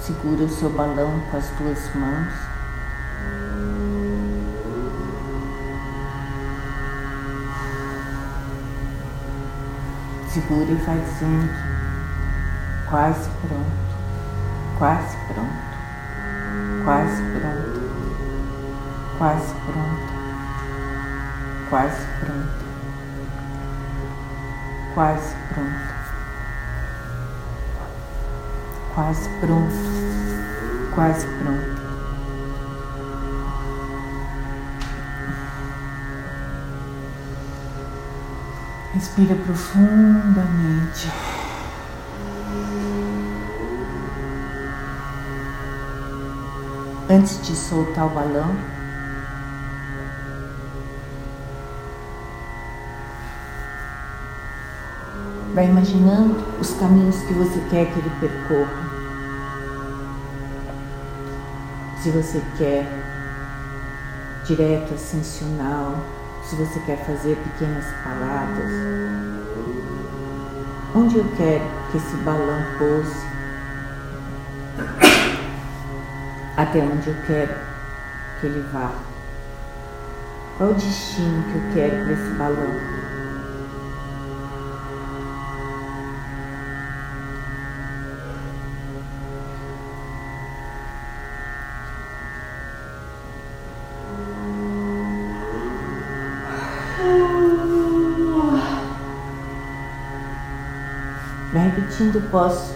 segura 0.00 0.42
o 0.42 0.48
seu 0.48 0.70
balão 0.70 1.22
com 1.30 1.36
as 1.36 1.48
duas 1.50 1.94
mãos. 1.94 2.34
Segura 10.32 10.64
e 10.64 10.74
vai 10.84 10.98
dizendo, 10.98 11.48
quase 12.90 13.30
pronto, 13.40 13.70
quase 14.78 15.16
pronto, 15.28 16.84
quase 16.84 17.22
pronto 17.22 17.61
quase 19.22 19.54
pronta, 19.54 20.12
quase 21.70 22.06
pronta, 22.18 22.64
quase 24.94 25.36
pronta, 25.54 25.94
quase 28.92 29.28
pronto, 29.38 29.74
quase 30.92 31.26
pronta. 31.38 31.82
Respira 38.92 39.36
profundamente. 39.36 41.12
Antes 47.08 47.40
de 47.46 47.54
soltar 47.54 48.06
o 48.06 48.08
balão, 48.08 48.81
Vai 55.54 55.66
imaginando 55.66 56.42
os 56.58 56.72
caminhos 56.74 57.16
que 57.24 57.34
você 57.34 57.60
quer 57.68 57.92
que 57.92 57.98
ele 57.98 58.10
percorra. 58.20 58.90
Se 62.02 62.10
você 62.10 62.42
quer 62.56 62.86
direto 64.46 64.94
ascensional, 64.94 65.98
se 66.42 66.56
você 66.56 66.80
quer 66.80 66.96
fazer 67.04 67.36
pequenas 67.36 67.84
paradas, 68.02 68.72
onde 70.94 71.18
eu 71.18 71.24
quero 71.36 71.64
que 71.90 71.98
esse 71.98 72.16
balão 72.16 72.62
pouse, 72.78 73.26
até 76.56 76.78
onde 76.80 77.08
eu 77.08 77.16
quero 77.26 77.54
que 78.40 78.46
ele 78.46 78.66
vá. 78.72 78.90
Qual 80.56 80.70
o 80.70 80.74
destino 80.74 81.44
que 81.44 81.56
eu 81.56 81.74
quero 81.74 82.04
para 82.04 82.12
esse 82.12 82.34
balão? 82.36 83.01
Repetindo, 102.02 102.30
posso. 102.32 102.74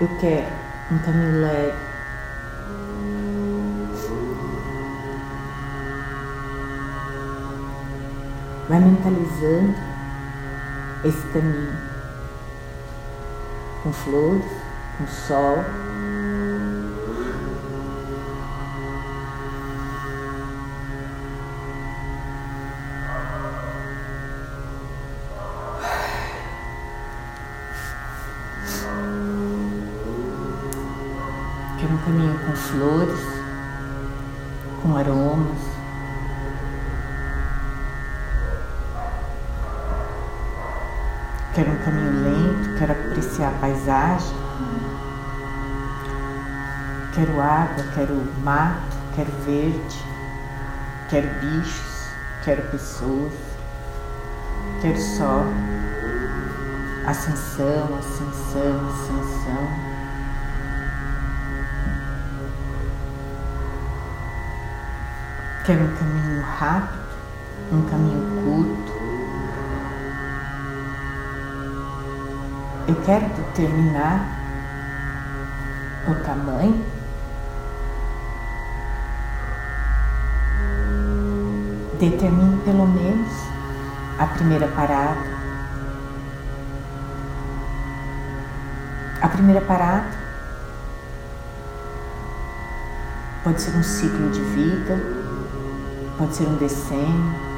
Eu 0.00 0.08
quero 0.18 0.46
um 0.90 0.98
caminho 1.00 1.42
leve. 1.42 1.76
Vai 8.66 8.80
mentalizando 8.80 9.74
esse 11.04 11.26
caminho 11.28 11.76
com 13.82 13.92
flores, 13.92 14.44
com 14.96 15.06
sol. 15.06 15.89
Quero 41.60 41.72
um 41.72 41.84
caminho 41.84 42.24
lento, 42.24 42.78
quero 42.78 42.92
apreciar 42.92 43.48
a 43.48 43.58
paisagem. 43.58 44.34
Quero 47.12 47.38
água, 47.38 47.84
quero 47.94 48.14
mato, 48.42 48.96
quero 49.14 49.30
verde, 49.44 50.02
quero 51.10 51.28
bichos, 51.38 52.08
quero 52.42 52.62
pessoas, 52.70 53.34
quero 54.80 54.98
sol. 54.98 55.44
Ascensão, 57.06 57.98
ascensão, 57.98 58.88
ascensão. 58.88 59.68
Quero 65.66 65.84
um 65.84 65.94
caminho 65.94 66.42
rápido, 66.42 67.04
um 67.70 67.82
caminho 67.82 68.39
Eu 72.90 72.96
quero 73.02 73.24
determinar 73.28 74.26
o 76.08 76.14
tamanho. 76.24 76.84
Determine 82.00 82.60
pelo 82.64 82.88
menos 82.88 83.30
a 84.18 84.26
primeira 84.26 84.66
parada. 84.66 85.20
A 89.22 89.28
primeira 89.28 89.60
parada 89.60 90.10
pode 93.44 93.62
ser 93.62 93.76
um 93.76 93.84
ciclo 93.84 94.30
de 94.30 94.40
vida, 94.40 95.00
pode 96.18 96.34
ser 96.34 96.42
um 96.42 96.56
decênio. 96.56 97.49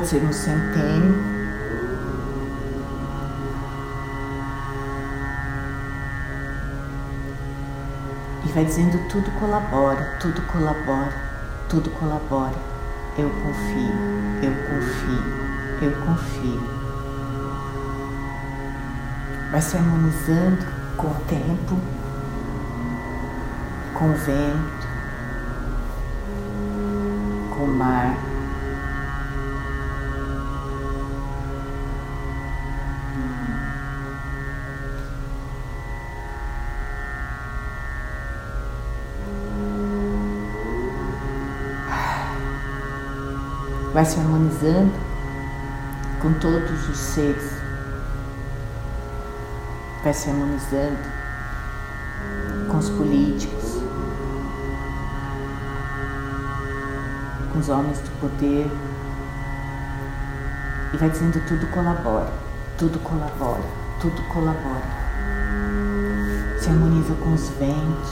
Pode 0.00 0.12
ser 0.12 0.24
um 0.24 0.32
centênio. 0.32 1.14
E 8.42 8.52
vai 8.52 8.64
dizendo 8.64 8.98
tudo 9.10 9.30
colabora, 9.38 10.16
tudo 10.18 10.40
colabora, 10.46 11.12
tudo 11.68 11.90
colabora. 11.90 12.56
Eu 13.18 13.28
confio, 13.28 13.92
eu 14.42 14.52
confio, 14.70 15.82
eu 15.82 15.92
confio. 16.06 16.62
Vai 19.50 19.60
se 19.60 19.76
harmonizando 19.76 20.64
com 20.96 21.08
o 21.08 21.14
tempo, 21.28 21.78
com 23.92 24.10
o 24.10 24.14
vento, 24.14 24.88
com 27.54 27.64
o 27.64 27.74
mar. 27.76 28.29
Vai 43.92 44.04
se 44.04 44.20
harmonizando 44.20 44.92
com 46.22 46.32
todos 46.34 46.88
os 46.88 46.96
seres, 46.96 47.50
vai 50.04 50.12
se 50.12 50.30
harmonizando 50.30 50.98
com 52.70 52.78
os 52.78 52.88
políticos, 52.90 53.82
com 57.52 57.58
os 57.58 57.68
homens 57.68 57.98
do 58.00 58.10
poder. 58.20 58.70
E 60.92 60.96
vai 60.96 61.08
dizendo 61.08 61.40
tudo 61.46 61.66
colabora, 61.68 62.32
tudo 62.76 62.98
colabora, 63.00 63.62
tudo 64.00 64.22
colabora. 64.28 65.00
Se 66.60 66.68
harmoniza 66.68 67.14
com 67.14 67.32
os 67.32 67.48
ventos, 67.50 68.10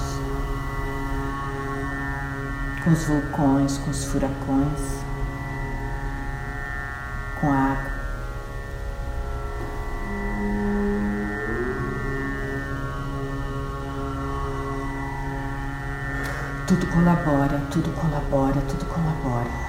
com 2.82 2.90
os 2.90 3.04
vulcões, 3.04 3.78
com 3.78 3.90
os 3.90 4.04
furacões, 4.04 5.07
com 7.40 7.50
a 7.50 7.56
água. 7.56 7.98
Tudo 16.66 16.86
colabora, 16.88 17.62
tudo 17.70 17.90
colabora, 17.92 18.60
tudo 18.62 18.84
colabora. 18.86 19.68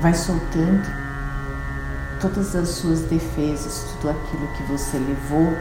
Vai 0.00 0.14
soltando 0.14 1.02
todas 2.20 2.54
as 2.56 2.68
suas 2.70 3.02
defesas, 3.02 3.84
tudo 3.92 4.10
aquilo 4.10 4.46
que 4.48 4.62
você 4.64 4.98
levou 4.98 5.56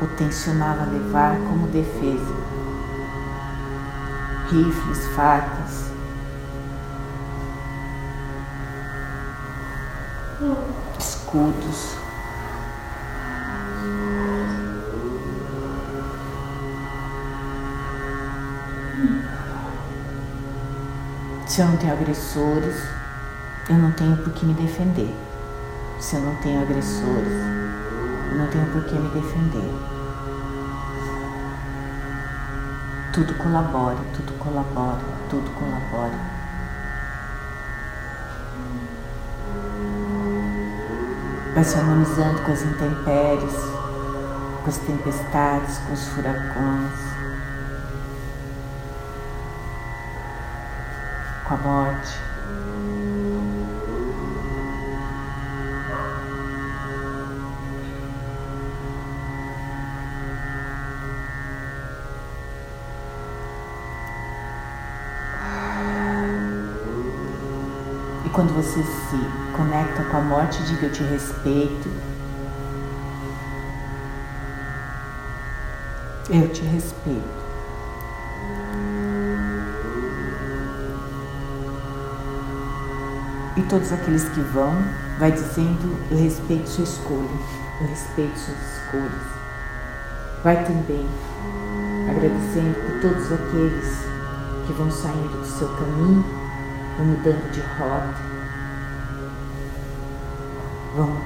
ou 0.00 0.08
tensionava 0.08 0.84
levar 0.90 1.36
como 1.38 1.66
defesa. 1.68 2.34
Rifles, 4.50 5.06
facas, 5.14 5.90
escudos. 10.98 11.96
Se 21.46 21.60
eu 21.60 21.66
não 21.66 21.76
tenho 21.76 21.92
agressores, 21.92 22.76
eu 23.68 23.76
não 23.76 23.90
tenho 23.92 24.16
por 24.18 24.32
que 24.32 24.46
me 24.46 24.54
defender. 24.54 25.14
Se 25.98 26.14
eu 26.14 26.22
não 26.22 26.36
tenho 26.36 26.62
agressores, 26.62 27.57
não 28.36 28.46
tenho 28.48 28.66
por 28.72 28.84
que 28.84 28.94
me 28.94 29.08
defender. 29.10 29.74
Tudo 33.12 33.34
colabora, 33.34 33.98
tudo 34.14 34.32
colabora, 34.38 35.00
tudo 35.28 35.50
colabora. 35.50 36.38
vai 41.58 41.64
se 41.64 41.76
harmonizando 41.76 42.40
com 42.42 42.52
as 42.52 42.62
intempéries, 42.62 43.54
com 44.62 44.68
as 44.68 44.78
tempestades, 44.78 45.78
com 45.78 45.92
os 45.92 46.06
furacões, 46.10 47.00
com 51.48 51.54
a 51.54 51.56
morte. 51.56 52.27
Quando 68.38 68.54
você 68.54 68.80
se 68.84 69.56
conecta 69.56 70.04
com 70.04 70.16
a 70.16 70.20
morte, 70.20 70.62
diga 70.62 70.86
eu 70.86 70.92
te 70.92 71.02
respeito. 71.02 71.90
Eu 76.30 76.48
te 76.50 76.62
respeito. 76.62 77.24
E 83.56 83.62
todos 83.62 83.92
aqueles 83.92 84.28
que 84.28 84.40
vão, 84.40 84.72
vai 85.18 85.32
dizendo: 85.32 85.98
Eu 86.08 86.18
respeito 86.18 86.68
sua 86.68 86.84
escolha, 86.84 87.28
eu 87.80 87.88
respeito 87.88 88.38
suas 88.38 88.56
escolhas. 88.56 89.22
Vai 90.44 90.64
também 90.64 91.08
agradecendo 92.08 92.86
por 92.86 93.00
todos 93.00 93.32
aqueles 93.32 93.98
que 94.64 94.72
vão 94.74 94.88
saindo 94.92 95.40
do 95.40 95.44
seu 95.44 95.68
caminho, 95.70 96.24
vão 96.96 97.06
mudando 97.06 97.50
de 97.50 97.60
rota, 97.60 98.27
vão 100.98 101.16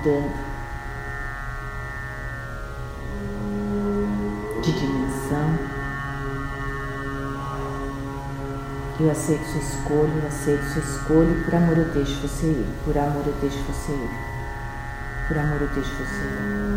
de 4.60 4.72
dimensão. 4.72 5.58
Eu 9.00 9.10
aceito 9.10 9.44
sua 9.46 9.60
escolha, 9.60 10.12
eu 10.20 10.28
aceito 10.28 10.62
sua 10.64 10.82
escolha 10.82 11.30
e 11.30 11.44
por 11.44 11.54
amor 11.54 11.78
eu 11.78 11.92
deixo 11.94 12.20
você 12.20 12.46
ir, 12.48 12.66
por 12.84 12.98
amor 12.98 13.26
eu 13.26 13.34
deixo 13.40 13.58
você 13.64 13.92
ir, 13.92 14.10
por 15.26 15.38
amor 15.38 15.62
eu 15.62 15.68
deixo 15.68 15.90
você 15.90 16.22
ir. 16.22 16.72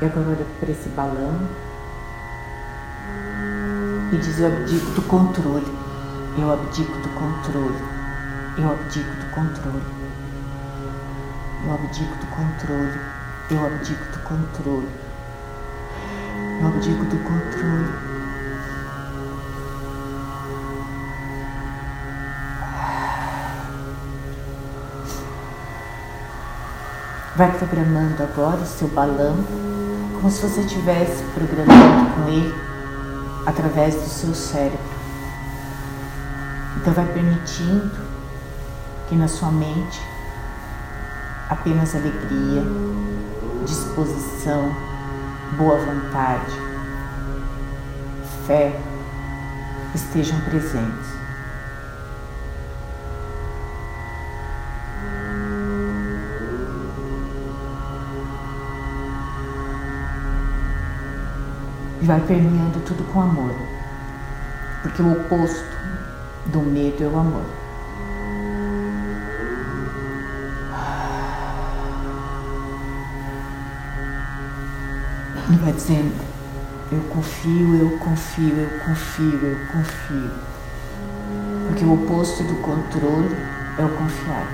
E 0.00 0.04
agora 0.06 0.28
olha 0.28 0.46
para 0.58 0.70
esse 0.70 0.88
balão 0.90 1.67
e 4.12 4.16
diz: 4.16 4.38
Eu 4.38 4.46
abdico 4.46 4.90
do 4.92 5.02
controle, 5.02 5.66
eu 6.38 6.52
abdico 6.52 6.92
do 6.98 7.08
controle, 7.10 7.82
eu 8.56 8.70
abdico 8.70 9.14
do 9.16 9.30
controle, 9.34 9.82
eu 11.64 11.74
abdico 11.74 12.14
do 12.16 12.26
controle, 12.26 13.00
eu 13.50 13.66
abdico 13.66 14.04
do 14.04 14.18
controle, 14.22 14.88
eu 16.60 16.68
abdico 16.68 17.04
do 17.04 17.18
controle. 17.18 18.08
Vai 27.36 27.56
programando 27.56 28.20
agora 28.22 28.62
o 28.62 28.66
seu 28.66 28.88
balão, 28.88 29.36
como 30.14 30.30
se 30.30 30.42
você 30.42 30.62
estivesse 30.62 31.22
programando 31.34 32.14
com 32.14 32.28
ele 32.28 32.68
através 33.48 33.94
do 33.94 34.06
seu 34.06 34.34
cérebro. 34.34 34.78
Então 36.76 36.92
vai 36.92 37.06
permitindo 37.06 37.96
que 39.08 39.16
na 39.16 39.26
sua 39.26 39.50
mente 39.50 40.02
apenas 41.48 41.94
alegria, 41.94 42.62
disposição, 43.64 44.70
boa 45.56 45.78
vontade, 45.78 46.52
fé 48.46 48.78
estejam 49.94 50.38
presentes. 50.42 51.17
E 62.00 62.04
vai 62.04 62.20
permeando 62.20 62.80
tudo 62.80 63.04
com 63.12 63.20
amor. 63.20 63.54
Porque 64.82 65.02
o 65.02 65.12
oposto 65.12 65.66
do 66.46 66.60
medo 66.60 67.02
é 67.02 67.06
o 67.06 67.18
amor. 67.18 67.44
E 75.50 75.56
vai 75.56 75.72
dizendo, 75.72 76.14
eu 76.92 77.00
confio, 77.10 77.74
eu 77.76 77.98
confio, 77.98 78.54
eu 78.54 78.80
confio, 78.80 79.40
eu 79.42 79.58
confio. 79.72 80.30
Porque 81.66 81.84
o 81.84 81.94
oposto 81.94 82.42
do 82.44 82.54
controle 82.62 83.36
é 83.78 83.84
o 83.84 83.88
confiar. 83.96 84.46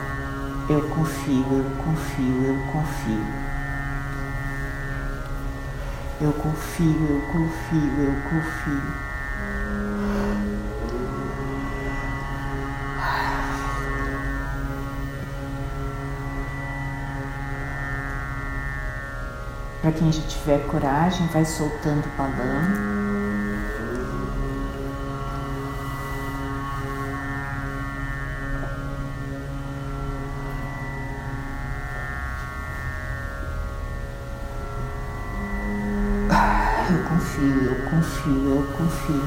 Eu 0.69 0.81
confio, 0.89 1.45
eu 1.51 1.65
confio, 1.85 2.45
eu 2.45 2.73
confio. 2.73 3.44
Eu 6.25 6.33
confio, 6.33 7.07
eu 7.07 7.21
confio, 7.31 8.03
eu 8.03 8.15
confio. 8.23 8.83
Para 19.83 19.93
quem 19.93 20.11
já 20.11 20.23
tiver 20.23 20.67
coragem, 20.67 21.27
vai 21.27 21.45
soltando 21.45 22.07
o 22.07 22.17
balão. 22.17 23.04
Confio, 37.95 38.57
eu 38.57 38.63
confio, 38.77 39.23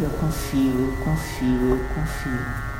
eu 0.00 0.10
confio. 0.10 0.70
Eu 0.80 0.96
confio, 1.04 1.70
eu 1.70 1.84
confio. 1.94 2.70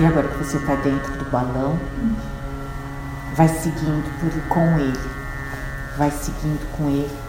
E 0.00 0.04
agora 0.06 0.26
que 0.26 0.38
você 0.38 0.56
está 0.56 0.74
dentro 0.76 1.12
do 1.18 1.30
balão, 1.30 1.78
vai 3.34 3.48
seguindo 3.48 4.08
por, 4.20 4.48
com 4.48 4.78
ele, 4.78 5.10
vai 5.98 6.10
seguindo 6.10 6.70
com 6.76 6.88
ele. 6.88 7.24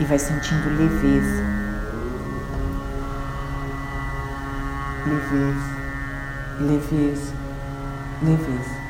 E 0.00 0.04
vai 0.04 0.18
sentindo 0.18 0.68
leveza. 0.76 1.44
Leveza, 5.06 5.74
leveza, 6.60 7.32
leveza. 8.22 8.84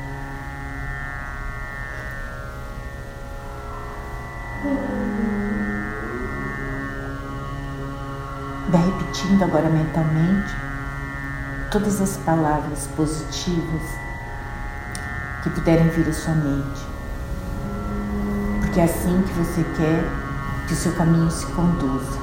Vai 8.69 8.81
repetindo 8.81 9.43
agora 9.43 9.69
mentalmente 9.69 10.55
todas 11.69 12.01
as 12.01 12.17
palavras 12.17 12.87
positivas 12.95 14.04
que 15.45 15.49
puderem 15.51 15.87
vir 15.89 16.09
à 16.09 16.13
sua 16.13 16.33
mente. 16.33 16.87
Porque 18.61 18.79
é 18.79 18.85
assim 18.85 19.21
que 19.21 19.33
você 19.33 19.63
quer 19.77 20.03
que 20.65 20.73
o 20.73 20.75
seu 20.75 20.91
caminho 20.93 21.29
se 21.29 21.45
conduza. 21.45 22.19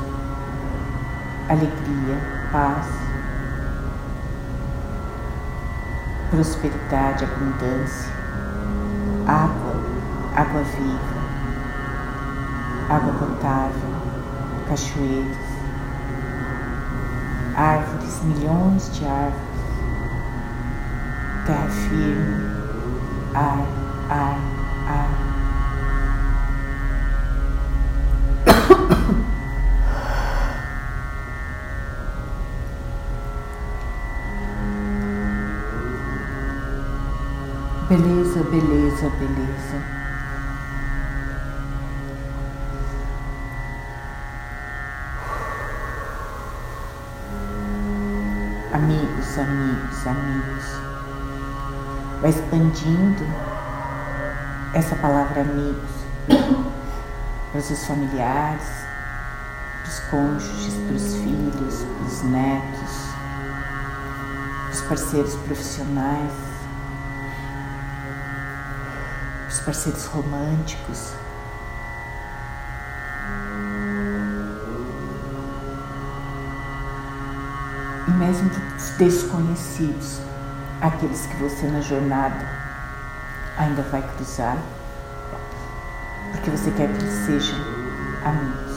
Alegria, 1.48 2.18
paz, 2.50 2.86
prosperidade, 6.30 7.24
abundância, 7.24 8.10
água, 9.28 9.80
água 10.34 10.62
viva, 10.62 11.22
água 12.88 13.12
potável, 13.12 13.90
cachoeiras, 14.68 15.36
árvores, 17.54 18.20
milhões 18.24 18.92
de 18.92 19.04
árvores, 19.04 19.42
terra 21.46 21.68
firme, 21.68 22.51
ar, 23.34 23.66
ar, 24.10 24.36
ar. 24.88 25.08
Beleza, 37.88 38.42
beleza, 38.50 39.10
beleza. 39.18 40.02
amigos, 48.72 49.38
amigos, 49.38 50.06
amigos. 50.06 50.91
Vai 52.22 52.30
expandindo 52.30 53.26
essa 54.72 54.94
palavra 54.94 55.40
amigos 55.40 55.90
para 57.50 57.58
os 57.58 57.64
seus 57.64 57.84
familiares, 57.84 58.62
para 59.82 59.90
os 59.90 59.98
cônjuges, 60.08 60.74
para 60.86 60.94
os 60.94 61.14
filhos, 61.16 61.82
para 61.82 62.06
os 62.06 62.22
netos, 62.22 63.08
para 64.62 64.72
os 64.72 64.80
parceiros 64.82 65.34
profissionais, 65.34 66.32
para 69.40 69.48
os 69.48 69.60
parceiros 69.60 70.06
românticos. 70.06 71.14
e 78.06 78.10
mesmo 78.10 78.48
dos 78.48 78.90
desconhecidos, 78.98 80.20
aqueles 80.82 81.26
que 81.26 81.36
você 81.36 81.68
na 81.68 81.80
jornada 81.80 82.44
ainda 83.56 83.82
vai 83.82 84.02
cruzar, 84.02 84.58
porque 86.32 86.50
você 86.50 86.72
quer 86.72 86.88
que 86.88 86.98
eles 86.98 87.12
sejam 87.24 87.56
amigos, 88.24 88.71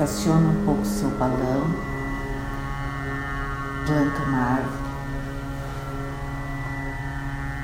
Estaciona 0.00 0.48
um 0.48 0.64
pouco 0.64 0.82
seu 0.82 1.10
balão, 1.10 1.74
planta 3.84 4.22
uma 4.22 4.38
árvore, 4.38 4.82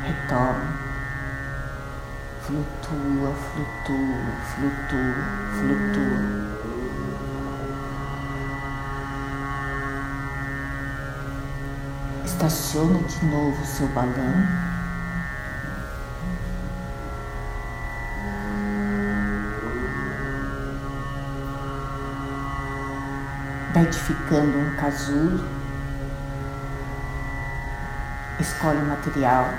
retoma, 0.02 0.76
flutua, 2.42 3.32
flutua, 3.32 4.18
flutua, 4.52 5.16
flutua. 5.54 6.20
Estaciona 12.26 12.98
de 12.98 13.24
novo 13.24 13.64
seu 13.64 13.88
balão. 13.88 14.65
Está 23.76 23.82
edificando 23.82 24.58
um 24.58 24.74
casulo, 24.76 25.44
escolhe 28.40 28.78
o 28.78 28.86
material, 28.86 29.50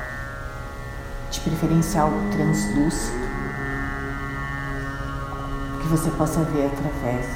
de 1.30 1.40
preferência 1.42 2.02
algo 2.02 2.28
translúcido, 2.32 3.28
que 5.80 5.88
você 5.88 6.10
possa 6.12 6.42
ver 6.46 6.66
através. 6.66 7.28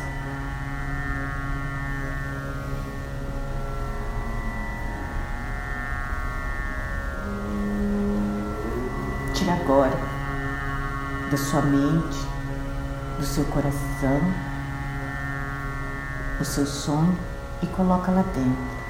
Tira 9.36 9.53
agora 9.53 9.99
da 11.29 11.38
sua 11.38 11.61
mente, 11.61 12.27
do 13.19 13.25
seu 13.25 13.45
coração, 13.45 14.51
o 16.42 16.46
seu 16.46 16.66
sonho 16.66 17.18
e 17.62 17.68
coloca 17.68 18.12
lá 18.12 18.24
dentro. 18.34 18.82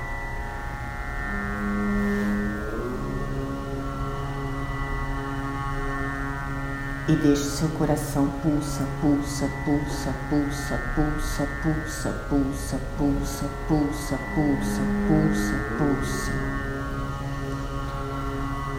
E 7.09 7.15
deixe 7.15 7.43
seu 7.43 7.67
coração 7.69 8.27
pulsa, 8.41 8.87
pulsa, 9.01 9.49
pulsa, 9.65 10.13
pulsa, 10.29 10.79
pulsa, 10.95 11.47
pulsa, 11.61 12.13
pulsa, 12.29 12.79
pulsa, 12.97 13.49
pulsa, 13.67 14.17
pulsa, 14.33 14.81
pulsa, 15.07 15.53
pulsa. 15.77 16.31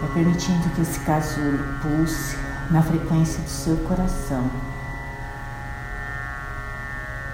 Vai 0.01 0.15
permitindo 0.15 0.71
que 0.71 0.81
esse 0.81 1.01
casulo 1.01 1.59
pulse 1.83 2.37
na 2.71 2.83
frequência 2.83 3.43
do 3.43 3.51
seu 3.51 3.77
coração. 3.89 4.51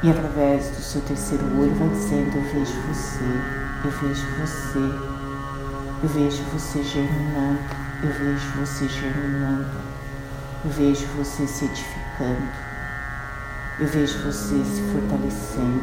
E 0.01 0.09
através 0.09 0.69
do 0.69 0.81
seu 0.81 1.01
terceiro 1.01 1.45
olho 1.61 1.75
vai 1.75 1.89
dizendo: 1.89 2.37
Eu 2.37 2.45
vejo 2.45 2.81
você, 2.83 3.25
eu 3.85 3.91
vejo 3.91 4.27
você, 4.39 4.79
eu 6.05 6.09
vejo 6.09 6.43
você 6.53 6.85
germinando, 6.85 7.59
eu 8.05 8.13
vejo 8.13 8.49
você 8.61 8.89
germinando, 8.89 9.67
eu 10.65 10.71
vejo 10.71 11.05
você 11.17 11.49
se 11.49 11.65
edificando, 11.65 12.49
eu 13.81 13.89
vejo 13.89 14.19
você 14.23 14.65
se 14.65 14.83
fortalecendo, 14.93 15.83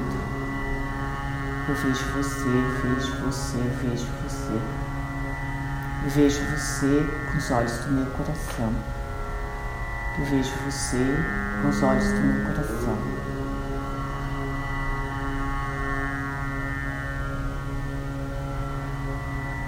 eu 1.68 1.76
vejo 1.76 2.05
você, 2.13 2.47
eu 2.47 2.95
vejo 2.95 3.11
você, 3.22 3.57
eu 3.57 3.89
vejo 3.89 4.07
você, 4.24 4.61
eu 6.05 6.09
vejo 6.09 6.39
você 6.55 7.05
com 7.32 7.38
os 7.38 7.51
olhos 7.51 7.78
do 7.80 7.91
meu 7.91 8.05
coração, 8.11 8.74
eu 10.20 10.26
vejo 10.26 10.51
você 10.66 11.05
com 11.61 11.68
os 11.68 11.84
olhos 11.84 12.05
do 12.05 12.22
meu 12.22 12.45
coração. 12.45 12.74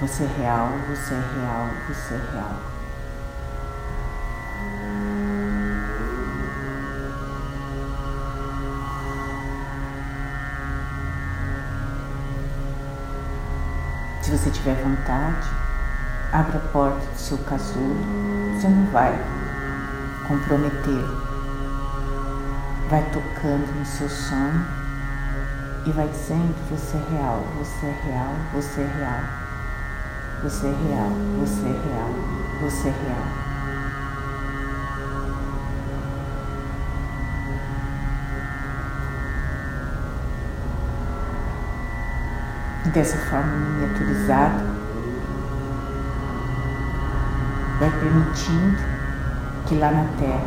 Você 0.08 0.24
é 0.24 0.28
real, 0.28 0.70
você 0.88 1.14
é 1.14 1.18
real, 1.18 1.68
você 1.86 2.14
é 2.14 2.32
real. 2.32 2.56
Se 14.22 14.32
você 14.32 14.50
tiver 14.50 14.76
vontade, 14.82 15.50
abra 16.32 16.58
a 16.58 16.72
porta 16.72 17.06
do 17.06 17.18
seu 17.18 17.38
casulo. 17.40 17.98
Você 18.56 18.70
não 18.70 18.90
vai 18.92 19.14
comprometê-lo. 20.26 21.22
Vai 22.90 23.04
tocando 23.12 23.78
no 23.78 23.86
seu 23.86 24.08
sonho 24.08 24.66
e 25.86 25.92
vai 25.92 26.08
dizendo: 26.08 26.56
Você 26.70 26.96
é 26.96 27.18
real, 27.18 27.44
você 27.58 27.88
é 27.88 28.02
real, 28.06 28.34
você 28.54 28.82
é 28.82 28.86
real. 28.86 29.47
Você 30.44 30.68
é 30.68 30.70
real, 30.70 31.10
você 31.40 31.66
é 31.66 31.72
real, 31.72 32.12
você 32.62 32.90
é 32.90 32.92
real. 32.92 33.26
Dessa 42.94 43.18
forma 43.18 43.52
miniaturizada, 43.52 44.64
vai 47.80 47.90
permitindo 48.00 48.78
que 49.66 49.76
lá 49.76 49.92
na 49.92 50.06
Terra 50.20 50.46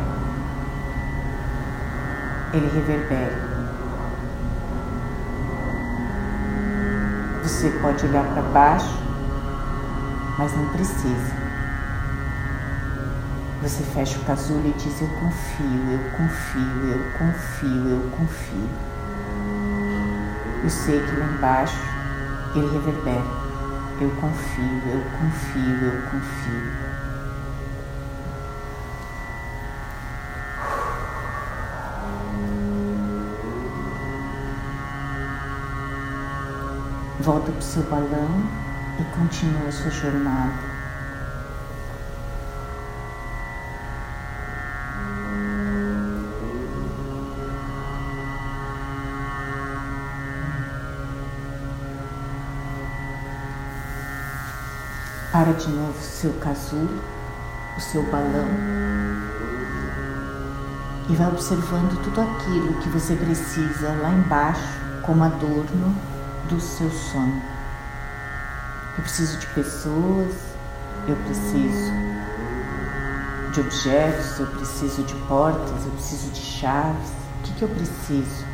ele 2.53 2.67
reverbere. 2.73 3.35
Você 7.43 7.69
pode 7.81 8.05
olhar 8.05 8.23
para 8.23 8.41
baixo 8.41 9.10
mas 10.41 10.57
não 10.57 10.67
precisa. 10.69 11.35
Você 13.61 13.83
fecha 13.83 14.17
o 14.17 14.25
casulo 14.25 14.67
e 14.67 14.73
diz: 14.73 14.99
Eu 14.99 15.07
confio, 15.07 15.91
eu 15.91 15.99
confio, 16.17 16.87
eu 16.89 17.11
confio, 17.19 17.89
eu 17.89 18.09
confio. 18.09 18.69
Eu 20.63 20.69
sei 20.71 20.99
que 20.99 21.15
lá 21.15 21.27
embaixo 21.27 21.77
ele 22.55 22.73
reverbera. 22.73 23.23
Eu 24.01 24.09
confio, 24.19 24.81
eu 24.87 25.03
confio, 25.19 25.85
eu 25.85 26.01
confio. 26.09 26.71
Volta 37.19 37.51
para 37.51 37.59
o 37.59 37.61
seu 37.61 37.83
balão 37.83 38.60
e 39.01 39.03
continua 39.15 39.71
sua 39.71 39.89
jornada. 39.89 40.53
Para 55.31 55.53
de 55.53 55.69
novo 55.71 55.99
seu 55.99 56.33
casulo, 56.33 57.01
o 57.77 57.81
seu 57.81 58.03
balão 58.11 58.47
e 61.09 61.15
vai 61.15 61.27
observando 61.27 62.01
tudo 62.03 62.21
aquilo 62.21 62.73
que 62.75 62.89
você 62.89 63.15
precisa 63.15 63.93
lá 64.01 64.11
embaixo 64.11 64.79
como 65.01 65.23
adorno 65.23 65.95
do 66.47 66.59
seu 66.59 66.89
sonho. 66.91 67.50
Eu 68.97 69.03
preciso 69.03 69.37
de 69.37 69.47
pessoas, 69.47 70.35
eu 71.07 71.15
preciso 71.15 71.91
de 73.53 73.61
objetos, 73.61 74.39
eu 74.39 74.47
preciso 74.47 75.03
de 75.03 75.15
portas, 75.27 75.85
eu 75.85 75.91
preciso 75.91 76.31
de 76.31 76.39
chaves. 76.39 77.09
O 77.39 77.43
que, 77.43 77.53
que 77.53 77.61
eu 77.63 77.69
preciso? 77.69 78.45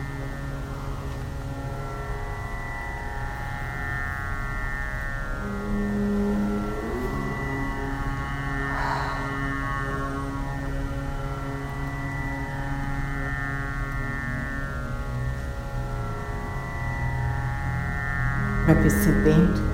Vai 18.65 18.75
percebendo 18.83 19.66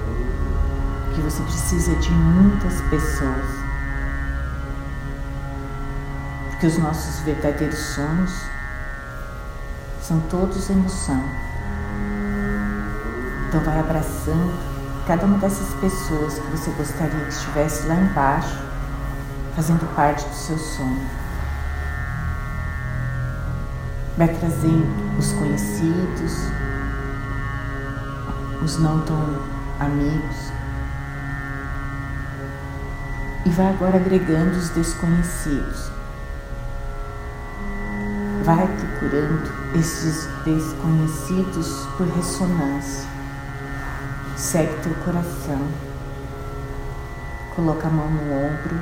precisa 1.73 1.95
de 1.95 2.11
muitas 2.11 2.81
pessoas. 2.81 3.45
Porque 6.49 6.67
os 6.67 6.77
nossos 6.77 7.19
verdadeiros 7.21 7.79
sonhos 7.79 8.31
são 10.01 10.19
todos 10.29 10.69
emoção. 10.69 11.23
Então 13.47 13.61
vai 13.61 13.79
abraçando 13.79 14.53
cada 15.07 15.25
uma 15.25 15.39
dessas 15.39 15.73
pessoas 15.75 16.37
que 16.37 16.47
você 16.51 16.69
gostaria 16.71 17.19
que 17.25 17.33
estivesse 17.33 17.87
lá 17.87 17.95
embaixo, 17.95 18.59
fazendo 19.55 19.95
parte 19.95 20.23
do 20.25 20.35
seu 20.35 20.57
sonho. 20.57 21.09
Vai 24.15 24.27
trazendo 24.27 25.17
os 25.17 25.31
conhecidos, 25.33 26.33
os 28.63 28.77
não 28.77 29.01
tão 29.01 29.41
amigos, 29.79 30.52
e 33.45 33.49
vai 33.49 33.67
agora 33.67 33.97
agregando 33.97 34.57
os 34.57 34.69
desconhecidos. 34.69 35.91
Vai 38.43 38.67
procurando 38.67 39.51
esses 39.75 40.27
desconhecidos 40.45 41.87
por 41.97 42.07
ressonância. 42.07 43.07
Segue 44.37 44.81
teu 44.81 44.93
coração. 45.05 45.61
Coloca 47.55 47.87
a 47.87 47.91
mão 47.91 48.09
no 48.09 48.33
ombro 48.33 48.79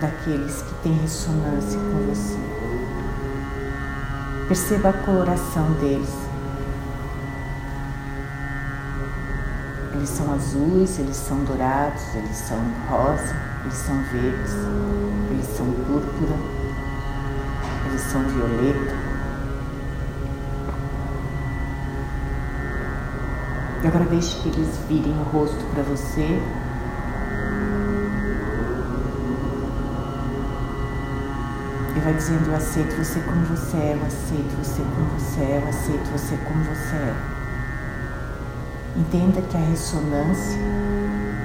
daqueles 0.00 0.62
que 0.62 0.74
têm 0.82 0.98
ressonância 0.98 1.78
com 1.78 2.06
você. 2.06 2.38
Perceba 4.48 4.90
a 4.90 4.92
coloração 4.92 5.72
deles. 5.72 6.12
Eles 9.94 10.08
são 10.08 10.32
azuis, 10.34 10.98
eles 10.98 11.16
são 11.16 11.44
dourados, 11.44 12.02
eles 12.14 12.36
são 12.36 12.58
rosa 12.88 13.53
eles 13.64 13.76
são 13.78 13.96
verdes, 14.12 14.52
eles 15.30 15.46
são 15.46 15.64
púrpura, 15.72 16.36
eles 17.86 18.00
são 18.02 18.22
violeta. 18.24 18.94
E 23.82 23.86
agora 23.86 24.04
deixe 24.04 24.38
que 24.40 24.48
eles 24.48 24.78
virem 24.86 25.18
o 25.18 25.22
rosto 25.24 25.64
para 25.72 25.82
você. 25.82 26.40
E 31.96 32.00
vai 32.00 32.12
dizendo, 32.12 32.50
eu 32.50 32.56
aceito 32.56 32.94
você 32.96 33.20
como 33.20 33.46
você 33.46 33.76
é, 33.78 33.98
eu 33.98 34.06
aceito 34.06 34.56
você 34.62 34.82
como 34.82 35.06
você 35.18 35.40
é, 35.40 35.62
eu 35.62 35.68
aceito 35.68 36.10
você 36.12 36.36
como 36.36 36.64
você 36.64 36.96
é. 36.96 37.14
Entenda 38.96 39.40
que 39.40 39.56
a 39.56 39.60
ressonância 39.60 40.60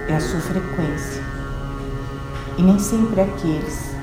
é 0.09 0.15
a 0.15 0.19
sua 0.19 0.39
frequência. 0.41 1.38
E 2.59 2.61
nem 2.61 2.77
sempre 2.77 3.21
aqueles 3.21 3.95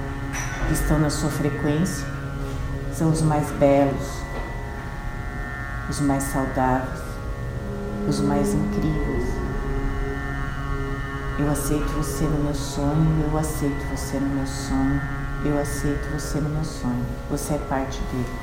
que 0.66 0.72
estão 0.72 0.98
na 0.98 1.10
sua 1.10 1.28
frequência 1.28 2.06
são 2.90 3.10
os 3.10 3.20
mais 3.20 3.50
belos, 3.50 4.22
os 5.90 6.00
mais 6.00 6.22
saudáveis, 6.22 7.02
os 8.08 8.18
mais 8.20 8.54
incríveis. 8.54 9.28
Eu 11.38 11.50
aceito 11.50 11.84
você 11.98 12.24
no 12.24 12.44
meu 12.44 12.54
sonho, 12.54 13.28
eu 13.30 13.36
aceito 13.36 13.84
você 13.94 14.18
no 14.18 14.28
meu 14.30 14.46
sonho, 14.46 15.02
eu 15.44 15.60
aceito 15.60 16.10
você 16.18 16.40
no 16.40 16.48
meu 16.48 16.64
sonho. 16.64 17.04
Você 17.30 17.56
é 17.56 17.58
parte 17.58 18.00
dele, 18.10 18.38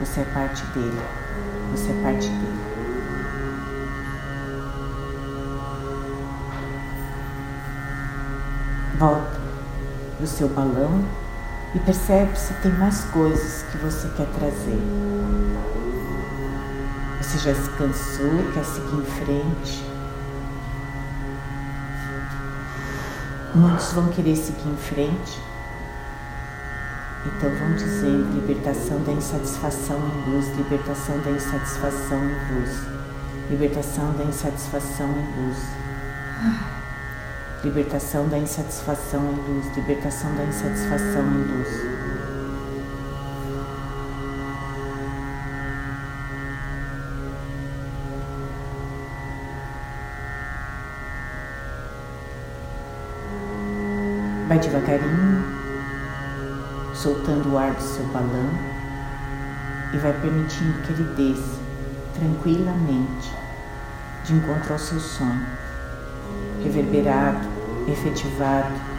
você 0.00 0.20
é 0.20 0.24
parte 0.24 0.64
dele, 0.68 1.02
você 1.70 1.90
é 1.90 2.02
parte 2.02 2.28
dele. 2.30 2.77
Para 10.18 10.24
o 10.24 10.26
seu 10.26 10.48
balão 10.48 11.04
e 11.74 11.78
percebe 11.78 12.36
se 12.36 12.52
tem 12.54 12.72
mais 12.72 13.04
coisas 13.06 13.62
que 13.70 13.78
você 13.78 14.08
quer 14.16 14.26
trazer. 14.36 14.82
Você 17.22 17.38
já 17.38 17.54
se 17.54 17.70
cansou, 17.70 18.52
quer 18.52 18.64
seguir 18.64 18.96
em 18.96 19.04
frente? 19.04 19.84
Muitos 23.54 23.92
vão 23.92 24.08
querer 24.08 24.36
seguir 24.36 24.68
em 24.68 24.76
frente, 24.76 25.40
então 27.24 27.50
vão 27.50 27.74
dizendo 27.76 28.34
libertação 28.34 29.02
da 29.04 29.12
insatisfação 29.12 29.98
em 29.98 30.30
luz, 30.30 30.48
libertação 30.56 31.18
da 31.20 31.30
insatisfação 31.30 32.18
em 32.24 32.54
luz, 32.54 32.82
libertação 33.50 34.12
da 34.14 34.24
insatisfação 34.24 35.08
em 35.08 35.46
luz. 35.46 35.58
Libertação 37.64 38.28
da 38.28 38.38
insatisfação 38.38 39.20
em 39.32 39.34
luz, 39.34 39.76
libertação 39.76 40.34
da 40.36 40.44
insatisfação 40.44 41.22
em 41.22 41.44
luz. 41.44 41.68
Vai 54.46 54.58
devagarinho, 54.58 55.44
soltando 56.94 57.52
o 57.52 57.58
ar 57.58 57.72
do 57.72 57.82
seu 57.82 58.04
balão 58.06 58.50
e 59.92 59.96
vai 59.98 60.12
permitindo 60.20 60.80
que 60.82 60.92
ele 60.92 61.04
desça 61.14 61.58
tranquilamente 62.14 63.34
de 64.24 64.34
encontro 64.34 64.72
ao 64.72 64.78
seu 64.78 65.00
sonho, 65.00 65.46
reverberado, 66.62 67.47
efetivado 67.88 68.98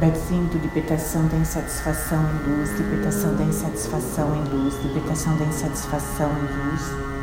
Bem-vindo, 0.00 0.58
libertação 0.58 1.26
da 1.26 1.36
insatisfação 1.38 2.20
em 2.22 2.48
luz, 2.48 2.70
libertação 2.78 3.34
da 3.34 3.42
insatisfação 3.42 4.32
em 4.36 4.44
luz, 4.48 4.74
libertação 4.84 5.36
da 5.36 5.44
insatisfação 5.44 6.30
em 6.30 6.70
luz. 6.70 7.17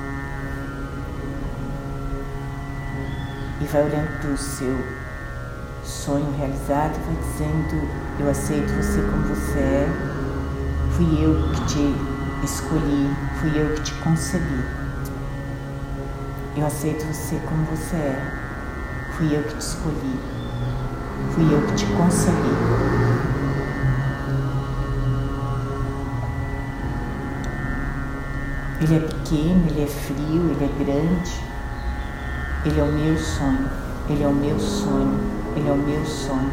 E 3.66 3.68
vai 3.68 3.82
olhando 3.82 4.22
para 4.22 4.30
o 4.30 4.38
seu 4.38 4.78
sonho 5.84 6.32
realizado 6.38 6.93
e 6.95 7.05
vai 7.07 7.16
dizendo: 7.16 7.89
Eu 8.20 8.30
aceito 8.30 8.72
você 8.72 9.01
como 9.01 9.24
você 9.24 9.57
é, 9.57 9.88
fui 10.91 11.26
eu 11.26 11.49
que 11.49 11.66
te 11.66 12.45
escolhi, 12.45 13.09
fui 13.41 13.59
eu 13.59 13.74
que 13.74 13.82
te 13.82 13.93
concebi. 13.95 14.63
Eu 16.55 16.68
aceito 16.68 17.03
você 17.05 17.41
como 17.49 17.66
você 17.66 17.95
é, 17.95 18.34
fui 19.18 19.36
eu 19.36 19.41
que 19.41 19.55
te 19.55 19.61
escolhi 19.61 20.36
fui 21.36 21.53
eu 21.53 21.61
que 21.68 21.74
te 21.74 21.86
concebi. 21.88 22.55
Ele 28.82 28.95
é 28.95 28.99
pequeno, 28.99 29.68
ele 29.68 29.84
é 29.84 29.88
frio, 29.88 30.51
ele 30.51 30.63
é 30.63 30.84
grande. 30.84 31.55
Ele 32.66 32.80
é 32.80 32.84
o 32.84 32.91
meu 32.91 33.16
sonho, 33.16 33.70
ele 34.09 34.24
é 34.24 34.28
o 34.28 34.34
meu 34.34 34.59
sonho, 34.59 35.20
ele 35.55 35.70
é 35.70 35.72
o 35.72 35.76
meu 35.76 36.03
sonho. 36.03 36.51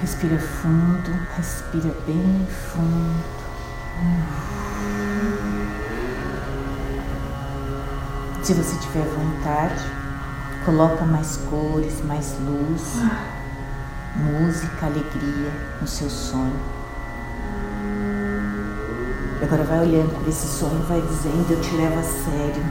Respira 0.00 0.38
fundo, 0.38 1.10
respira 1.36 1.92
bem 2.06 2.46
fundo. 2.48 3.42
Se 8.52 8.58
você 8.58 8.76
tiver 8.80 9.06
vontade, 9.06 9.82
coloca 10.66 11.06
mais 11.06 11.38
cores, 11.48 12.04
mais 12.04 12.36
luz, 12.38 12.98
música, 14.14 14.84
alegria 14.84 15.50
no 15.80 15.88
seu 15.88 16.10
sonho. 16.10 16.60
E 19.40 19.44
agora 19.44 19.64
vai 19.64 19.80
olhando 19.80 20.20
para 20.20 20.28
esse 20.28 20.46
sonho 20.46 20.82
vai 20.82 21.00
dizendo: 21.00 21.50
Eu 21.50 21.62
te 21.62 21.74
levo 21.76 21.98
a 21.98 22.02
sério, 22.02 22.62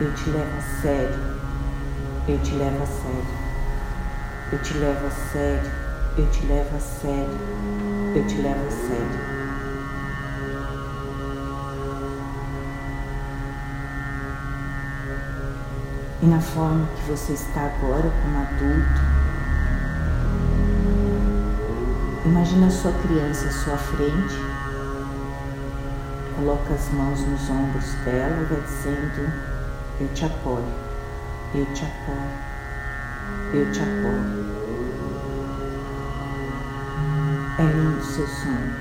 eu 0.00 0.14
te 0.14 0.30
levo 0.30 0.56
a 0.56 0.80
sério, 0.80 1.18
eu 2.28 2.38
te 2.38 2.54
levo 2.54 2.82
a 2.82 2.86
sério, 2.86 3.30
eu 4.48 4.58
te 4.62 4.74
levo 4.78 5.06
a 5.06 5.10
sério. 5.10 5.70
Eu 6.16 6.30
te 6.30 6.46
levo 6.46 6.76
a 6.76 6.80
sério, 6.80 7.38
eu 8.14 8.26
te 8.26 8.36
levo 8.36 8.66
a 8.66 8.70
sério. 8.70 9.45
E 16.22 16.26
na 16.26 16.40
forma 16.40 16.88
que 16.96 17.10
você 17.10 17.34
está 17.34 17.66
agora 17.66 18.10
como 18.22 18.38
adulto, 18.38 19.00
imagina 22.24 22.68
a 22.68 22.70
sua 22.70 22.92
criança 22.92 23.48
à 23.48 23.50
sua 23.50 23.76
frente, 23.76 24.34
coloca 26.36 26.72
as 26.72 26.90
mãos 26.92 27.20
nos 27.20 27.50
ombros 27.50 27.92
dela 28.04 28.40
e 28.40 28.44
vai 28.44 28.60
dizendo: 28.62 29.30
Eu 30.00 30.08
te 30.14 30.24
apoio, 30.24 30.72
eu 31.54 31.66
te 31.74 31.84
apoio, 31.84 32.30
eu 33.52 33.72
te 33.72 33.80
apoio. 33.80 34.46
É 37.58 37.62
lindo 37.62 38.02
seu 38.02 38.26
sonho. 38.26 38.74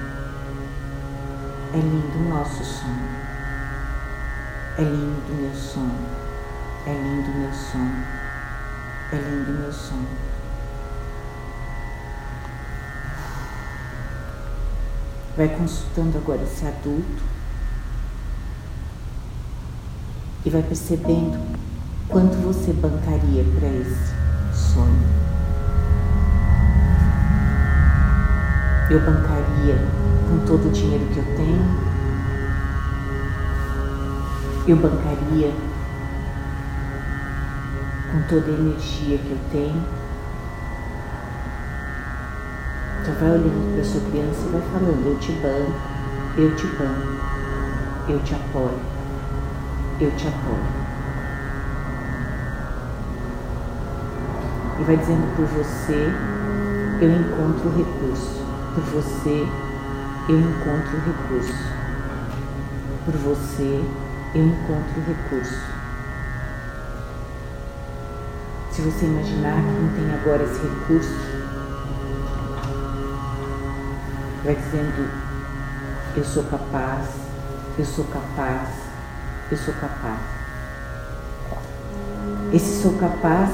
É 1.74 1.78
lindo 1.78 2.18
o 2.18 2.30
nosso 2.30 2.64
sonho. 2.64 3.10
É 4.78 4.84
lindo 4.84 5.34
meu 5.34 5.56
sonho. 5.56 6.05
Lindo 7.26 7.40
meu 7.40 7.54
sonho. 7.54 8.06
É 9.12 9.16
lindo 9.16 9.52
meu 9.60 9.74
sonho. 9.74 10.08
Vai 15.36 15.50
consultando 15.50 16.18
agora 16.18 16.44
esse 16.44 16.66
adulto 16.66 17.24
e 20.46 20.50
vai 20.50 20.62
percebendo 20.62 21.38
quanto 22.08 22.36
você 22.38 22.72
bancaria 22.72 23.44
para 23.60 23.68
esse 23.68 24.14
sonho. 24.54 25.26
eu 28.90 29.00
bancaria 29.00 29.76
com 30.30 30.46
todo 30.46 30.68
o 30.68 30.72
dinheiro 30.72 31.06
que 31.08 31.18
eu 31.18 31.26
tenho, 31.36 31.66
eu 34.68 34.78
bancaria 34.78 35.52
com 38.16 38.22
toda 38.30 38.50
a 38.50 38.54
energia 38.54 39.18
que 39.18 39.32
eu 39.32 39.40
tenho. 39.52 39.84
Então 43.02 43.14
vai 43.16 43.30
olhando 43.32 43.74
para 43.74 43.82
a 43.82 43.86
sua 43.86 44.02
criança 44.10 44.46
e 44.46 44.52
vai 44.52 44.62
falando, 44.62 45.06
eu 45.06 45.20
te 45.20 45.32
banco, 45.34 45.74
eu 46.38 46.56
te 46.56 46.68
banco, 46.68 48.10
eu 48.10 48.20
te 48.24 48.36
apoio, 48.36 48.80
eu 50.00 50.12
te 50.12 50.28
apoio. 50.28 50.86
E 54.80 54.84
vai 54.84 54.98
dizendo 54.98 55.36
por 55.36 55.46
você, 55.46 56.10
eu 57.02 57.12
encontro 57.12 57.70
o 57.70 57.78
recurso. 57.78 58.46
Por 58.74 58.84
você 58.84 59.48
eu 60.30 60.40
encontro 60.40 60.98
recurso. 61.06 61.74
Por 63.04 63.14
você 63.14 63.84
eu 64.34 64.46
encontro 64.46 65.02
recurso. 65.06 65.75
Se 68.76 68.82
você 68.82 69.06
imaginar 69.06 69.56
que 69.56 69.72
não 69.72 69.90
tem 69.94 70.14
agora 70.14 70.44
esse 70.44 70.62
recurso, 70.62 71.16
vai 74.44 74.54
dizendo: 74.54 75.10
Eu 76.18 76.24
sou 76.26 76.44
capaz, 76.44 77.08
eu 77.80 77.86
sou 77.86 78.04
capaz, 78.04 78.68
eu 79.50 79.58
sou 79.58 79.74
capaz. 79.76 80.20
Esse 82.52 82.82
sou 82.82 82.98
capaz 82.98 83.50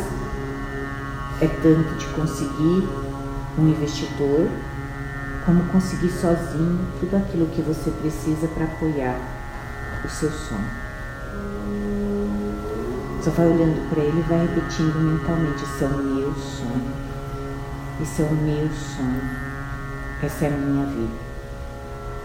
é 1.40 1.48
tanto 1.48 1.96
de 2.00 2.06
conseguir 2.16 2.90
um 3.60 3.68
investidor 3.68 4.50
como 5.46 5.64
conseguir 5.66 6.10
sozinho 6.10 6.80
tudo 7.00 7.18
aquilo 7.18 7.46
que 7.46 7.62
você 7.62 7.92
precisa 7.92 8.48
para 8.48 8.66
apoiar 8.66 9.20
o 10.04 10.10
seu 10.10 10.32
sonho. 10.32 10.82
Só 13.24 13.30
vai 13.30 13.46
olhando 13.46 13.88
para 13.90 14.04
ele 14.04 14.20
e 14.20 14.24
vai 14.24 14.48
repetindo 14.48 15.00
mentalmente: 15.00 15.64
Esse 15.64 15.84
é 15.84 15.88
o 15.88 15.98
meu 15.98 16.34
sonho. 16.34 16.92
Esse 18.02 18.22
é 18.24 18.26
o 18.26 18.32
meu 18.34 18.70
sonho. 18.70 19.22
Essa 20.24 20.46
é 20.46 20.48
a 20.48 20.58
minha 20.58 20.86
vida. 20.88 21.14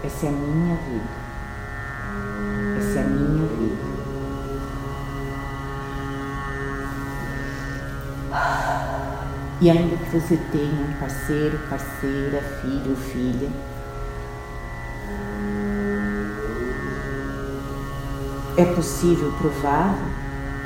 Essa 0.03 0.25
é 0.25 0.29
a 0.29 0.31
minha 0.31 0.75
vida. 0.75 1.27
Essa 2.79 2.99
é 2.99 3.03
a 3.03 3.07
minha 3.07 3.47
vida. 3.47 3.97
E 9.59 9.69
ainda 9.69 9.97
que 9.97 10.19
você 10.19 10.37
tenha 10.51 10.83
um 10.83 10.93
parceiro, 10.99 11.59
parceira, 11.69 12.41
filho, 12.61 12.95
filha, 12.95 13.49
É 18.57 18.65
possível, 18.65 19.31
provável, 19.33 20.07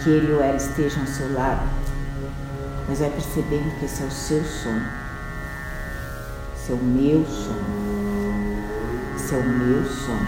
que 0.04 0.10
ele 0.10 0.34
ou 0.34 0.42
ela 0.42 0.58
estejam 0.58 1.02
ao 1.02 1.08
seu 1.08 1.32
lado, 1.34 1.70
mas 2.88 3.00
vai 3.00 3.10
percebendo 3.12 3.78
que 3.78 3.86
esse 3.86 4.02
é 4.02 4.06
o 4.06 4.12
seu 4.12 4.44
sonho. 4.44 4.86
Esse 6.56 6.72
é 6.72 6.76
meu 6.76 7.26
sonho. 7.26 8.62
Esse 9.16 9.36
é 9.36 9.44
meu 9.44 9.86
sonho. 9.86 10.28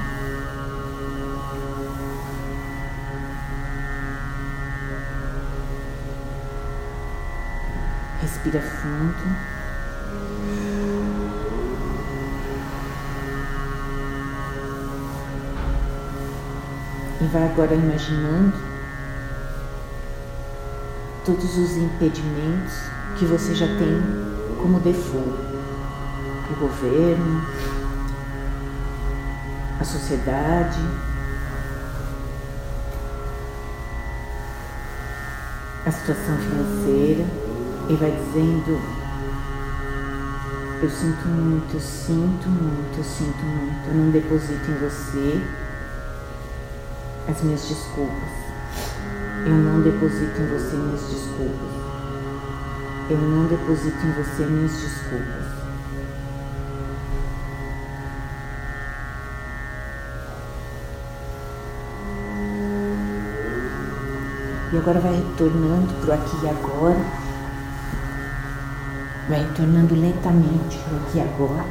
Respira 8.21 8.61
fundo. 8.61 9.53
E 17.21 17.25
vai 17.25 17.43
agora 17.43 17.73
imaginando 17.73 18.72
todos 21.25 21.57
os 21.57 21.77
impedimentos 21.77 22.73
que 23.17 23.25
você 23.25 23.55
já 23.55 23.67
tem 23.67 24.01
como 24.61 24.79
default. 24.79 25.53
O 26.51 26.55
governo, 26.59 27.41
a 29.79 29.83
sociedade, 29.83 30.79
a 35.85 35.91
situação 35.91 36.37
financeira 36.37 37.25
e 37.89 37.95
vai 37.95 38.11
dizendo: 38.11 38.79
Eu 40.81 40.89
sinto 40.89 41.27
muito, 41.27 41.73
eu 41.73 41.79
sinto 41.79 42.49
muito, 42.49 42.97
eu 42.97 43.03
sinto 43.03 43.43
muito. 43.43 43.87
Eu 43.87 43.95
não 43.95 44.11
deposito 44.11 44.69
em 44.69 44.75
você 44.75 45.41
as 47.27 47.41
minhas 47.41 47.67
desculpas. 47.67 48.42
Eu 49.45 49.51
não 49.51 49.81
deposito 49.81 50.41
em 50.41 50.47
você 50.47 50.77
minhas 50.77 51.01
desculpas. 51.01 51.69
Eu 53.09 53.17
não 53.17 53.45
deposito 53.47 54.05
em 54.05 54.11
você 54.13 54.45
minhas 54.45 54.71
desculpas. 54.71 55.63
E 64.71 64.77
agora 64.77 64.99
vai 65.01 65.13
retornando 65.13 65.93
para 66.01 66.09
o 66.09 66.13
aqui 66.13 66.37
e 66.41 66.49
agora 66.49 67.05
vai 69.27 69.41
retornando 69.41 69.93
lentamente 69.93 70.79
aqui 70.79 71.19
agora. 71.19 71.65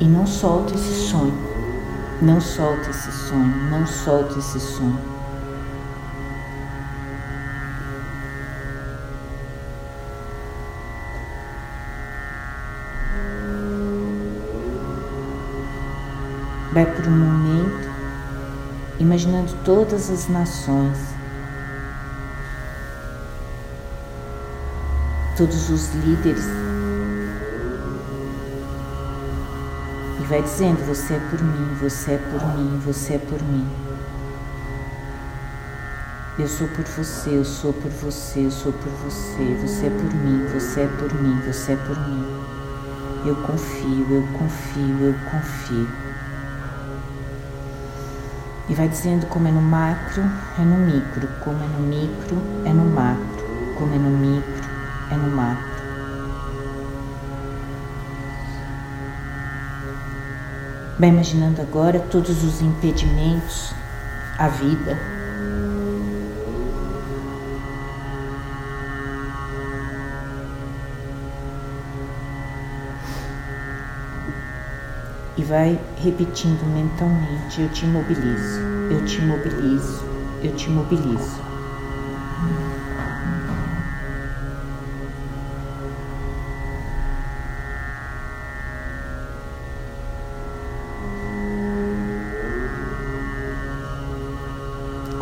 E 0.00 0.08
não 0.08 0.26
solta 0.26 0.74
esse 0.74 1.08
sonho, 1.08 1.45
não 2.22 2.40
solta 2.40 2.90
esse 2.90 3.12
sonho, 3.12 3.70
não 3.70 3.86
solta 3.86 4.38
esse 4.38 4.60
sonho. 4.60 5.16
Vai 16.72 16.84
por 16.86 17.06
um 17.06 17.10
momento, 17.10 17.90
imaginando 18.98 19.52
todas 19.64 20.10
as 20.10 20.28
nações 20.28 21.16
todos 25.36 25.68
os 25.68 25.94
líderes. 25.94 26.75
E 30.26 30.28
vai 30.28 30.42
dizendo: 30.42 30.84
Você 30.88 31.14
é 31.14 31.20
por 31.20 31.40
mim, 31.40 31.74
você 31.80 32.14
é 32.14 32.18
por 32.18 32.56
mim, 32.56 32.80
você 32.84 33.14
é 33.14 33.18
por 33.18 33.40
mim. 33.40 33.64
Eu 36.36 36.48
sou 36.48 36.66
por 36.66 36.84
você, 36.84 37.30
eu 37.30 37.44
sou 37.44 37.72
por 37.72 37.90
você, 37.92 38.40
eu 38.40 38.50
sou 38.50 38.72
por 38.72 38.90
você. 39.04 39.54
Você 39.62 39.86
é 39.86 39.90
por 39.90 40.12
mim, 40.12 40.44
você 40.52 40.80
é 40.80 40.88
por 40.88 41.14
mim, 41.14 41.40
você 41.46 41.72
é 41.74 41.76
por 41.76 41.96
mim. 42.08 42.26
Eu 43.24 43.36
confio, 43.36 44.06
eu 44.10 44.26
confio, 44.36 45.00
eu 45.00 45.14
confio. 45.30 45.88
E 48.68 48.74
vai 48.74 48.88
dizendo 48.88 49.28
como 49.28 49.46
é 49.46 49.52
no 49.52 49.62
macro, 49.62 50.24
é 50.58 50.62
no 50.62 50.76
micro, 50.76 51.28
como 51.44 51.62
é 51.62 51.68
no 51.68 51.86
micro, 51.86 52.36
é 52.64 52.72
no 52.72 52.84
macro, 52.84 53.46
como 53.78 53.94
é 53.94 53.98
no 53.98 54.10
micro, 54.10 54.68
é 55.12 55.14
no 55.14 55.36
mar. 55.36 55.75
Vai 60.98 61.10
imaginando 61.10 61.60
agora 61.60 62.00
todos 62.00 62.42
os 62.42 62.62
impedimentos 62.62 63.74
à 64.38 64.48
vida. 64.48 64.98
E 75.36 75.42
vai 75.44 75.78
repetindo 76.02 76.64
mentalmente: 76.72 77.60
Eu 77.60 77.68
te 77.68 77.84
imobilizo, 77.84 78.60
eu 78.90 79.04
te 79.04 79.18
imobilizo, 79.18 80.02
eu 80.42 80.56
te 80.56 80.70
imobilizo. 80.70 81.46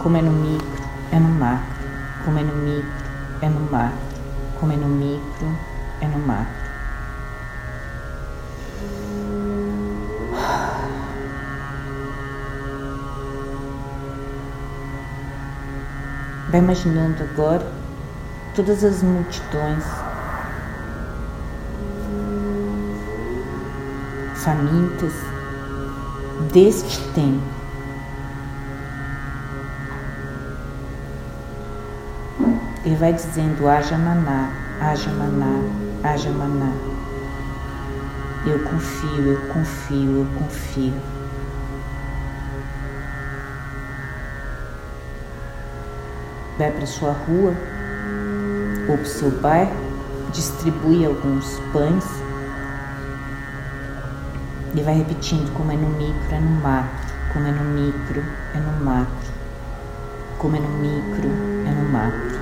Como 0.05 0.17
é 0.19 0.21
no 0.21 0.33
micro, 0.33 0.85
é 1.13 1.19
no 1.19 1.31
macro. 1.31 1.89
Como 2.27 2.39
é 2.39 2.43
no 2.43 2.55
micro, 2.57 2.93
é 3.41 3.49
no 3.49 3.61
macro. 3.71 3.97
Como 4.61 4.71
é 4.71 4.77
no 4.77 4.87
micro, 4.87 5.59
é 6.03 6.07
no 6.07 6.19
macro. 6.19 6.53
Vai 16.51 16.61
imaginando 16.61 17.23
agora 17.23 17.67
todas 18.55 18.85
as 18.85 19.03
multidões 19.03 19.85
famintas 24.35 25.15
deste 26.53 27.01
tempo 27.15 27.54
Ele 32.85 32.97
vai 32.97 33.13
dizendo: 33.15 33.67
haja 33.67 33.97
maná, 33.97 34.53
haja 34.81 35.11
maná, 35.11 35.63
haja 36.03 36.31
maná. 36.31 36.71
Eu 38.47 38.59
confio, 38.59 39.23
eu 39.23 39.41
confio, 39.55 40.19
eu 40.19 40.27
confio. 40.39 40.93
Vai 46.59 46.71
para 46.71 46.87
sua 46.87 47.13
rua 47.13 47.55
ou 48.87 48.97
para 48.97 49.03
o 49.03 49.07
seu 49.07 49.31
bairro, 49.41 49.73
distribui 50.31 51.07
alguns 51.07 51.59
pães 51.73 52.05
e 54.75 54.83
vai 54.83 54.99
repetindo 54.99 55.51
como 55.55 55.73
é 55.73 55.77
no 55.77 55.89
micro, 55.89 56.35
é 56.35 56.41
no 56.41 56.51
macro, 56.61 57.15
como 57.33 57.47
é 57.47 57.51
no 57.51 57.65
micro, 57.65 58.23
é 58.55 58.59
no 58.59 58.85
macro, 58.85 59.33
como 60.39 60.57
é 60.57 60.61
no 60.61 60.69
micro, 60.69 61.31
é 61.67 61.71
no 61.71 61.89
macro. 61.91 62.34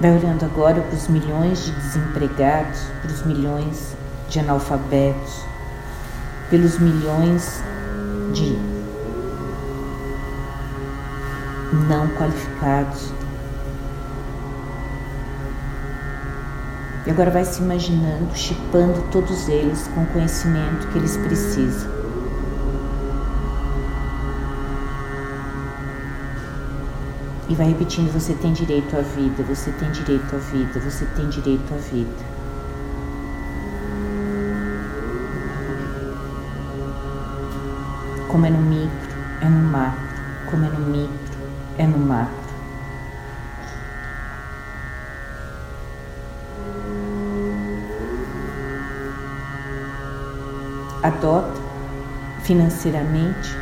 Vai 0.00 0.16
olhando 0.16 0.46
agora 0.46 0.80
para 0.80 0.96
os 0.96 1.08
milhões 1.08 1.66
de 1.66 1.72
desempregados, 1.72 2.80
para 3.02 3.10
os 3.10 3.22
milhões 3.26 3.94
de 4.30 4.40
analfabetos, 4.40 5.44
pelos 6.48 6.78
milhões 6.78 7.62
de 8.32 8.58
não 11.86 12.08
qualificados. 12.16 13.12
E 17.06 17.10
agora 17.10 17.30
vai 17.30 17.44
se 17.44 17.60
imaginando, 17.60 18.34
chipando 18.34 19.02
todos 19.10 19.50
eles 19.50 19.86
com 19.88 20.02
o 20.02 20.06
conhecimento 20.06 20.88
que 20.88 20.96
eles 20.96 21.18
precisam. 21.18 21.99
E 27.50 27.54
vai 27.56 27.66
repetindo: 27.66 28.12
você 28.12 28.32
tem 28.34 28.52
direito 28.52 28.96
à 28.96 29.00
vida, 29.00 29.42
você 29.42 29.72
tem 29.72 29.90
direito 29.90 30.36
à 30.36 30.38
vida, 30.38 30.78
você 30.78 31.04
tem 31.16 31.28
direito 31.28 31.74
à 31.74 31.76
vida. 31.78 32.24
Como 38.28 38.46
é 38.46 38.50
no 38.50 38.60
micro, 38.60 39.16
é 39.40 39.48
no 39.48 39.68
macro. 39.68 40.00
Como 40.48 40.64
é 40.64 40.68
no 40.68 40.86
micro, 40.86 41.38
é 41.76 41.86
no 41.88 41.98
macro. 41.98 42.40
Adota 51.02 51.60
financeiramente 52.44 53.56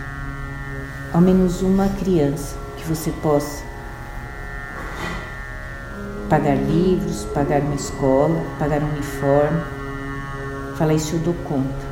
ao 1.14 1.22
menos 1.22 1.62
uma 1.62 1.88
criança 1.88 2.58
que 2.76 2.84
você 2.84 3.10
possa 3.22 3.67
pagar 6.28 6.56
livros, 6.56 7.24
pagar 7.32 7.62
uma 7.62 7.74
escola, 7.74 8.44
pagar 8.58 8.82
um 8.82 8.90
uniforme. 8.90 9.62
Fala 10.76 10.92
isso 10.92 11.16
eu 11.16 11.20
dou 11.20 11.34
conta. 11.34 11.88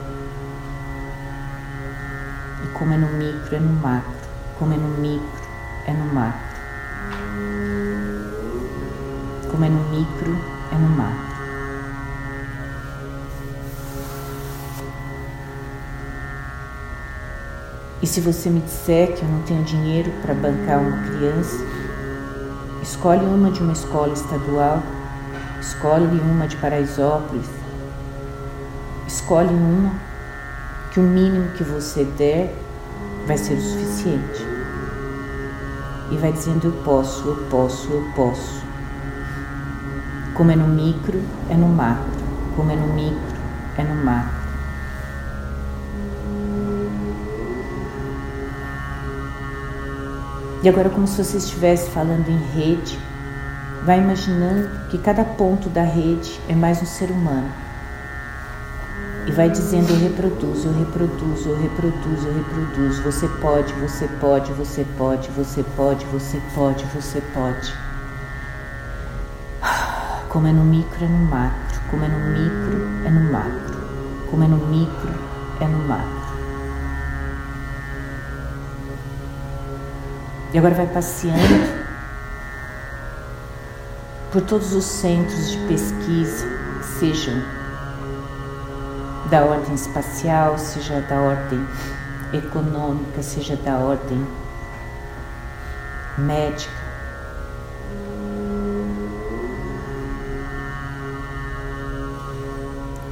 E 2.64 2.68
como 2.68 2.92
é 2.92 2.96
no 2.98 3.08
micro, 3.16 3.56
é 3.56 3.60
no 3.60 3.72
macro. 3.72 4.12
Como 4.58 4.74
é 4.74 4.76
no 4.76 4.88
micro, 4.98 5.42
é 5.86 5.92
no 5.92 6.14
macro. 6.14 6.56
Como 9.50 9.64
é 9.64 9.68
no 9.68 9.88
micro, 9.88 10.38
é 10.70 10.74
no 10.76 10.88
macro. 10.90 11.36
E 18.02 18.06
se 18.06 18.20
você 18.20 18.50
me 18.50 18.60
disser 18.60 19.14
que 19.14 19.22
eu 19.22 19.28
não 19.28 19.42
tenho 19.42 19.64
dinheiro 19.64 20.12
para 20.20 20.34
bancar 20.34 20.78
uma 20.78 21.02
criança, 21.08 21.56
escolhe 23.06 23.24
uma 23.24 23.52
de 23.52 23.62
uma 23.62 23.72
escola 23.72 24.12
estadual, 24.12 24.82
escolhe 25.60 26.20
uma 26.22 26.48
de 26.48 26.56
Paraisópolis, 26.56 27.48
escolhe 29.06 29.54
uma 29.54 29.92
que 30.90 30.98
o 30.98 31.04
mínimo 31.04 31.52
que 31.52 31.62
você 31.62 32.02
der 32.02 32.52
vai 33.24 33.38
ser 33.38 33.54
o 33.54 33.60
suficiente. 33.60 34.44
E 36.10 36.16
vai 36.16 36.32
dizendo: 36.32 36.64
Eu 36.66 36.72
posso, 36.82 37.28
eu 37.28 37.36
posso, 37.48 37.92
eu 37.92 38.10
posso. 38.16 38.60
Como 40.34 40.50
é 40.50 40.56
no 40.56 40.66
micro, 40.66 41.22
é 41.48 41.54
no 41.54 41.68
macro. 41.68 42.10
Como 42.56 42.72
é 42.72 42.74
no 42.74 42.92
micro, 42.92 43.36
é 43.78 43.84
no 43.84 44.04
macro. 44.04 44.35
E 50.62 50.68
agora, 50.68 50.88
como 50.88 51.06
se 51.06 51.22
você 51.22 51.36
estivesse 51.36 51.90
falando 51.90 52.28
em 52.28 52.38
rede, 52.54 52.98
vai 53.84 53.98
imaginando 53.98 54.68
que 54.88 54.98
cada 54.98 55.24
ponto 55.24 55.68
da 55.68 55.82
rede 55.82 56.40
é 56.48 56.54
mais 56.54 56.80
um 56.82 56.86
ser 56.86 57.10
humano. 57.10 57.50
E 59.26 59.32
vai 59.32 59.50
dizendo: 59.50 59.90
Eu 59.90 59.98
reproduzo, 59.98 60.68
eu 60.68 60.78
reproduzo, 60.78 61.48
eu 61.48 61.60
reproduzo, 61.60 62.26
eu 62.26 62.34
reproduzo. 62.34 63.02
Você 63.02 63.28
pode, 63.40 63.72
você 63.74 64.08
pode, 64.20 64.52
você 64.52 64.84
pode, 64.96 65.28
você 65.30 65.62
pode, 65.62 66.04
você 66.06 66.40
pode, 66.54 66.84
você 66.86 67.20
pode. 67.34 67.74
Como 70.28 70.46
é 70.46 70.52
no 70.52 70.64
micro, 70.64 71.04
é 71.04 71.08
no 71.08 71.18
macro. 71.26 71.80
Como 71.90 72.04
é 72.04 72.08
no 72.08 72.18
micro, 72.30 73.06
é 73.06 73.10
no 73.10 73.32
macro. 73.32 73.76
Como 74.30 74.42
é 74.42 74.48
no 74.48 74.58
micro, 74.58 75.14
é 75.60 75.66
no 75.66 75.78
macro. 75.88 76.25
E 80.56 80.58
agora 80.58 80.74
vai 80.74 80.86
passeando 80.86 81.84
por 84.32 84.40
todos 84.40 84.72
os 84.72 84.86
centros 84.86 85.50
de 85.50 85.58
pesquisa, 85.68 86.46
sejam 86.98 87.42
da 89.28 89.44
ordem 89.44 89.74
espacial, 89.74 90.56
seja 90.56 91.02
da 91.02 91.20
ordem 91.20 91.60
econômica, 92.32 93.22
seja 93.22 93.54
da 93.54 93.76
ordem 93.76 94.26
médica. 96.16 96.72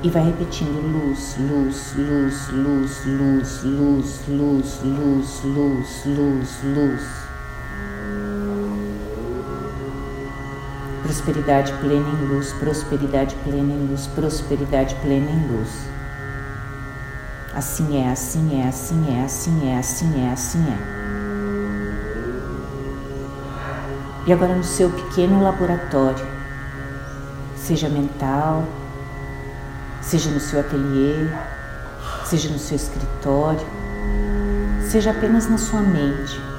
E 0.03 0.09
vai 0.09 0.25
repetindo 0.25 0.81
luz, 0.81 1.37
luz, 1.39 1.95
luz, 1.95 2.49
luz, 2.49 3.05
luz, 3.05 3.65
luz, 3.65 4.23
luz, 4.29 4.81
luz, 4.83 5.45
luz, 5.45 6.05
luz, 6.07 6.63
luz. 6.65 7.24
Prosperidade 11.05 11.71
plena 11.75 12.09
em 12.09 12.27
luz, 12.27 12.53
prosperidade 12.55 13.37
plena 13.45 13.75
em 13.75 13.87
luz, 13.87 14.07
prosperidade 14.07 14.95
plena 14.97 15.31
em 15.31 15.47
luz. 15.49 15.87
Assim 17.55 18.03
é, 18.03 18.11
assim 18.11 18.59
é, 18.59 18.67
assim 18.67 19.15
é, 19.15 19.25
assim 19.25 19.71
é, 19.71 19.79
assim 19.79 20.27
é, 20.27 20.33
assim 20.33 20.59
é. 20.67 20.79
E 24.27 24.33
agora 24.33 24.55
no 24.55 24.65
seu 24.65 24.89
pequeno 24.91 25.43
laboratório, 25.43 26.27
seja 27.55 27.91
mental, 27.91 28.65
seja 30.01 30.31
no 30.31 30.41
seu 30.41 30.61
ateliê, 30.61 31.29
seja 32.25 32.49
no 32.49 32.59
seu 32.59 32.77
escritório, 32.77 33.67
seja 34.91 35.11
apenas 35.11 35.51
na 35.51 35.59
sua 35.59 35.81
mente 35.81 36.54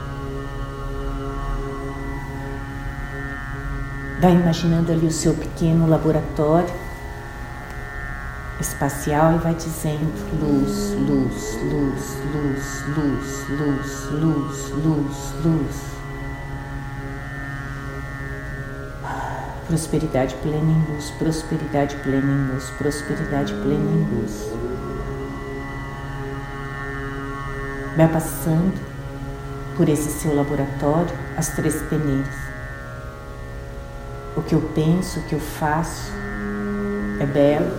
Vai 4.26 4.34
imaginando 4.34 4.92
ali 4.92 5.06
o 5.06 5.12
seu 5.12 5.36
pequeno 5.36 5.88
laboratório 5.88 6.74
espacial 8.60 9.36
e 9.36 9.38
vai 9.38 9.54
dizendo 9.54 10.12
luz, 10.42 10.94
luz, 10.94 11.60
luz, 11.62 12.18
luz, 12.34 12.88
luz, 12.98 13.50
luz, 13.60 14.10
luz, 14.10 14.72
luz, 14.84 15.46
luz. 15.46 15.76
Prosperidade 19.68 20.34
plena 20.42 20.72
em 20.72 20.92
luz, 20.92 21.12
prosperidade 21.20 21.96
plena 21.98 22.26
em 22.26 22.52
luz, 22.52 22.72
prosperidade 22.80 23.54
plena 23.54 23.92
em 23.92 24.08
luz. 24.10 24.50
Vai 27.96 28.08
passando 28.12 28.74
por 29.78 29.88
esse 29.88 30.10
seu 30.10 30.36
laboratório 30.36 31.16
as 31.38 31.50
três 31.50 31.80
peneiras 31.84 32.55
o 34.36 34.42
que 34.42 34.54
eu 34.54 34.62
penso, 34.76 35.20
o 35.20 35.24
que 35.24 35.34
eu 35.34 35.40
faço 35.40 36.12
é 37.20 37.26
belo, 37.26 37.72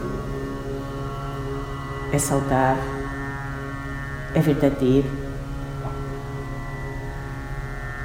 é 2.12 2.18
saudável, 2.18 2.82
é 4.34 4.40
verdadeiro. 4.40 5.08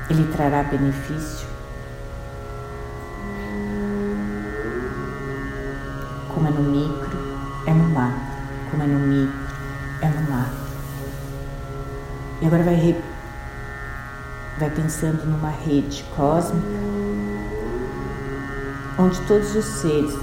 Ele 0.10 0.30
trará 0.34 0.64
benefício. 0.64 1.48
Como 6.34 6.48
é 6.48 6.52
no 6.52 6.64
micro, 6.64 7.18
é 7.66 7.74
no 7.74 7.90
macro. 7.90 8.22
Como 8.70 8.84
é 8.84 8.88
no 8.88 9.00
micro, 9.00 9.56
é 10.02 10.08
no 10.10 10.30
macro. 10.30 10.62
E 12.42 12.46
agora 12.46 12.64
vai, 12.64 13.02
vai 14.60 14.70
pensando 14.72 15.26
numa 15.26 15.50
rede 15.50 16.04
cósmica 16.16 16.91
onde 19.02 19.20
todos 19.22 19.56
os 19.56 19.66
seres 19.66 20.14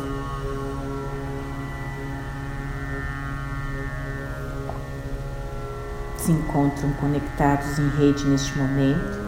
se 6.16 6.31
encontram 6.31 6.93
conectados 6.93 7.79
em 7.79 7.89
rede 7.89 8.24
neste 8.26 8.57
momento. 8.57 9.18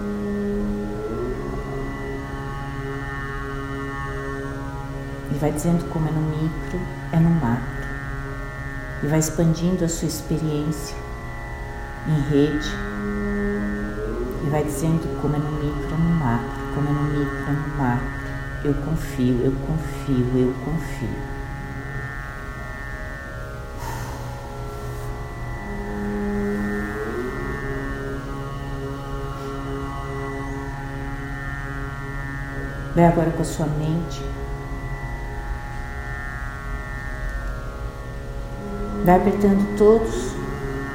E 5.32 5.38
vai 5.38 5.50
dizendo 5.50 5.84
como 5.90 6.08
é 6.08 6.12
no 6.12 6.20
micro, 6.20 6.80
é 7.12 7.18
no 7.18 7.30
macro. 7.30 7.80
E 9.02 9.06
vai 9.08 9.18
expandindo 9.18 9.84
a 9.84 9.88
sua 9.88 10.06
experiência 10.06 10.96
em 12.06 12.20
rede. 12.30 12.68
E 14.46 14.50
vai 14.50 14.62
dizendo 14.62 15.20
como 15.20 15.34
é 15.34 15.38
no 15.38 15.50
micro, 15.52 15.92
é 15.92 15.98
no 15.98 16.14
macro, 16.20 16.74
como 16.74 16.88
é 16.88 16.92
no 16.92 17.02
micro, 17.18 17.36
é 17.48 17.52
no 17.52 17.76
macro. 17.78 18.19
Eu 18.62 18.74
confio, 18.74 19.40
eu 19.42 19.52
confio, 19.66 20.38
eu 20.38 20.54
confio. 20.62 21.08
Vai 32.94 33.06
agora 33.06 33.30
com 33.30 33.40
a 33.40 33.44
sua 33.46 33.64
mente. 33.64 34.22
Vai 39.06 39.16
apertando 39.16 39.78
todos 39.78 40.34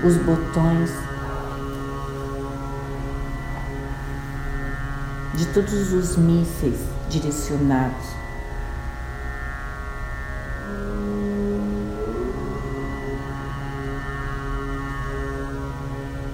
os 0.03 0.17
botões 0.17 1.04
de 5.35 5.45
todos 5.47 5.91
os 5.91 6.15
mísseis 6.15 6.79
direcionados. 7.09 8.15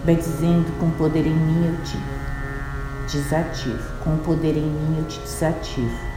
Vai 0.05 0.15
dizendo: 0.15 0.71
com 0.79 0.91
poder 0.91 1.25
em 1.25 1.35
mim 1.35 1.67
eu 1.67 1.83
te 1.83 1.97
desativo. 3.11 3.83
Com 4.03 4.17
poder 4.17 4.55
em 4.57 4.69
mim 4.69 4.97
eu 4.99 5.05
te 5.05 5.19
desativo. 5.19 6.11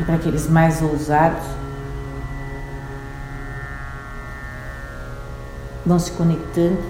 E 0.00 0.04
para 0.04 0.16
aqueles 0.16 0.48
mais 0.48 0.82
ousados, 0.82 1.61
vão 5.92 5.98
se 5.98 6.12
conectando 6.12 6.82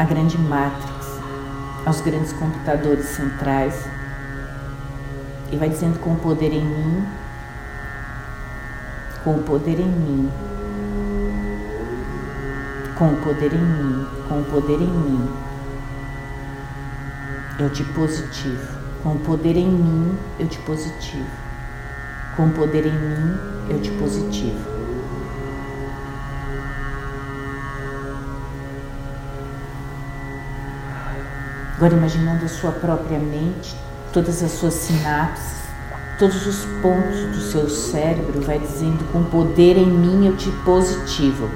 à 0.00 0.04
grande 0.04 0.36
Matrix, 0.36 1.20
aos 1.86 2.00
grandes 2.00 2.32
computadores 2.32 3.04
centrais, 3.04 3.86
e 5.52 5.56
vai 5.56 5.68
dizendo 5.68 6.00
com 6.00 6.14
o 6.14 6.16
poder 6.16 6.52
em 6.52 6.64
mim, 6.64 7.06
com 9.22 9.36
o 9.36 9.42
poder 9.44 9.78
em 9.78 9.86
mim, 9.86 10.32
com 12.98 13.12
o 13.12 13.16
poder 13.18 13.52
em 13.52 13.64
mim, 13.64 14.06
com 14.28 14.40
o 14.40 14.44
poder 14.46 14.80
em 14.80 14.90
mim, 14.90 15.28
eu 17.60 17.70
te 17.70 17.84
positivo. 17.84 18.82
Com 19.04 19.14
o 19.14 19.18
poder 19.20 19.56
em 19.56 19.70
mim, 19.70 20.18
eu 20.40 20.48
te 20.48 20.58
positivo. 20.58 21.30
Com 22.36 22.46
o 22.46 22.50
poder 22.50 22.86
em 22.86 22.92
mim, 22.92 23.36
eu 23.68 23.80
te 23.80 23.90
positivo. 23.92 24.71
Agora 31.82 31.96
imaginando 31.96 32.44
a 32.44 32.48
sua 32.48 32.70
própria 32.70 33.18
mente, 33.18 33.74
todas 34.12 34.40
as 34.40 34.52
suas 34.52 34.72
sinapses, 34.72 35.64
todos 36.16 36.46
os 36.46 36.64
pontos 36.80 37.36
do 37.36 37.40
seu 37.50 37.68
cérebro, 37.68 38.40
vai 38.40 38.60
dizendo: 38.60 39.02
com 39.10 39.24
poder 39.24 39.76
em 39.76 39.90
mim 39.90 40.28
eu 40.28 40.36
te 40.36 40.48
positivo. 40.64 41.50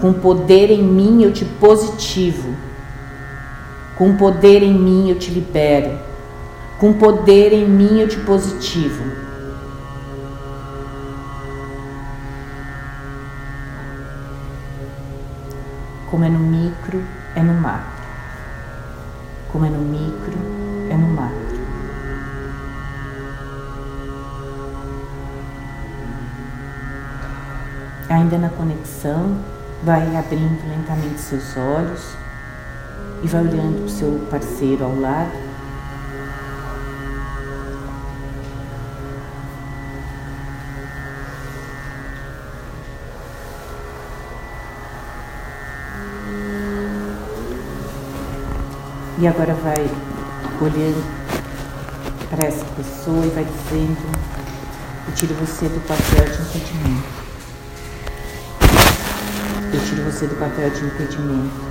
Com 0.00 0.12
poder 0.12 0.70
em 0.70 0.84
mim 0.84 1.24
eu 1.24 1.32
te 1.32 1.44
positivo. 1.44 2.54
Com 3.96 4.16
poder 4.16 4.62
em 4.62 4.72
mim 4.72 5.10
eu 5.10 5.18
te 5.18 5.32
libero. 5.32 5.98
Com 6.78 6.92
poder 6.92 7.52
em 7.52 7.68
mim 7.68 7.98
eu 7.98 8.06
te 8.06 8.20
positivo. 8.20 9.02
Como 16.08 16.24
é 16.24 16.28
no 16.28 16.38
micro, 16.38 17.02
é 17.34 17.42
no 17.42 17.54
macro. 17.54 17.99
Como 19.52 19.64
é 19.64 19.68
no 19.68 19.78
micro, 19.78 20.38
é 20.90 20.96
no 20.96 21.08
macro. 21.08 21.60
Ainda 28.08 28.38
na 28.38 28.48
conexão, 28.48 29.36
vai 29.82 30.16
abrindo 30.16 30.68
lentamente 30.68 31.20
seus 31.20 31.56
olhos 31.56 32.16
e 33.22 33.26
vai 33.26 33.42
olhando 33.42 33.76
para 33.78 33.86
o 33.86 33.90
seu 33.90 34.26
parceiro 34.30 34.84
ao 34.84 34.98
lado. 34.98 35.49
E 49.20 49.26
agora 49.26 49.52
vai 49.52 49.90
olhando 50.62 51.04
para 52.30 52.46
essa 52.46 52.64
pessoa 52.74 53.26
e 53.26 53.28
vai 53.28 53.44
dizendo: 53.44 53.98
Eu 55.06 55.14
tiro 55.14 55.34
você 55.34 55.68
do 55.68 55.78
papel 55.86 56.24
de 56.24 56.40
impedimento. 56.40 57.20
Eu 59.74 59.80
tiro 59.84 60.04
você 60.04 60.26
do 60.26 60.36
papel 60.36 60.70
de 60.70 60.86
impedimento. 60.86 61.70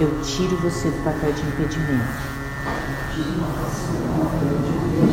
Eu 0.00 0.22
tiro 0.22 0.56
você 0.56 0.90
do 0.90 1.04
papel 1.04 1.32
de 1.32 1.40
impedimento. 1.40 2.30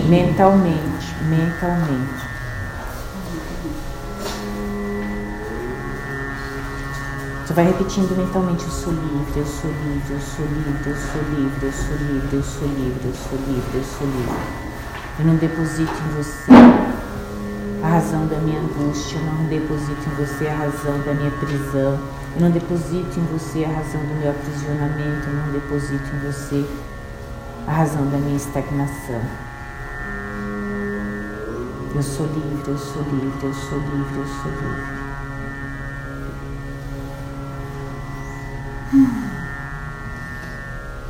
Mentalmente, 0.09 1.15
mentalmente. 1.29 2.36
Você 7.47 7.53
vai 7.53 7.63
repetindo 7.63 8.13
mentalmente: 8.17 8.65
Eu 8.65 8.71
sou 8.71 8.91
livre, 8.91 9.39
eu 9.39 9.45
sou 9.45 9.71
livre, 9.71 10.15
eu 10.15 10.19
sou 10.19 10.45
livre, 10.45 10.89
eu 10.89 10.97
sou 10.97 11.21
livre, 11.31 11.65
eu 11.65 11.71
sou 11.71 11.95
livre, 11.95 12.35
eu 12.35 12.43
sou 12.43 12.67
livre, 12.67 13.07
eu 13.07 13.13
sou 13.15 13.39
livre, 13.47 13.77
eu 13.77 13.83
sou 13.85 14.05
livre. 14.05 14.35
Eu 15.17 15.25
não 15.27 15.35
deposito 15.37 15.93
em 15.93 16.09
você 16.17 16.51
a 17.81 17.87
razão 17.87 18.27
da 18.27 18.35
minha 18.39 18.59
angústia, 18.59 19.17
eu 19.17 19.23
não 19.23 19.45
deposito 19.45 20.09
em 20.09 20.25
você 20.25 20.47
a 20.49 20.55
razão 20.57 20.99
da 21.05 21.13
minha 21.13 21.31
prisão, 21.39 21.99
eu 22.35 22.41
não 22.41 22.51
deposito 22.51 23.17
em 23.17 23.23
você 23.31 23.63
a 23.63 23.69
razão 23.69 24.01
do 24.01 24.19
meu 24.19 24.29
aprisionamento, 24.29 25.29
eu 25.29 25.33
não 25.33 25.51
deposito 25.53 26.03
em 26.03 26.19
você 26.29 26.65
a 27.65 27.71
razão 27.71 28.09
da 28.09 28.17
minha 28.17 28.35
estagnação. 28.35 29.21
Eu 31.95 32.03
sou 32.03 32.25
livre, 32.25 32.71
eu 32.71 32.77
sou 32.77 33.03
livre, 33.03 33.39
eu 33.41 33.53
sou 33.53 33.79
livre, 33.79 34.17
eu 34.17 34.27
sou 34.27 34.51
livre. 34.51 34.96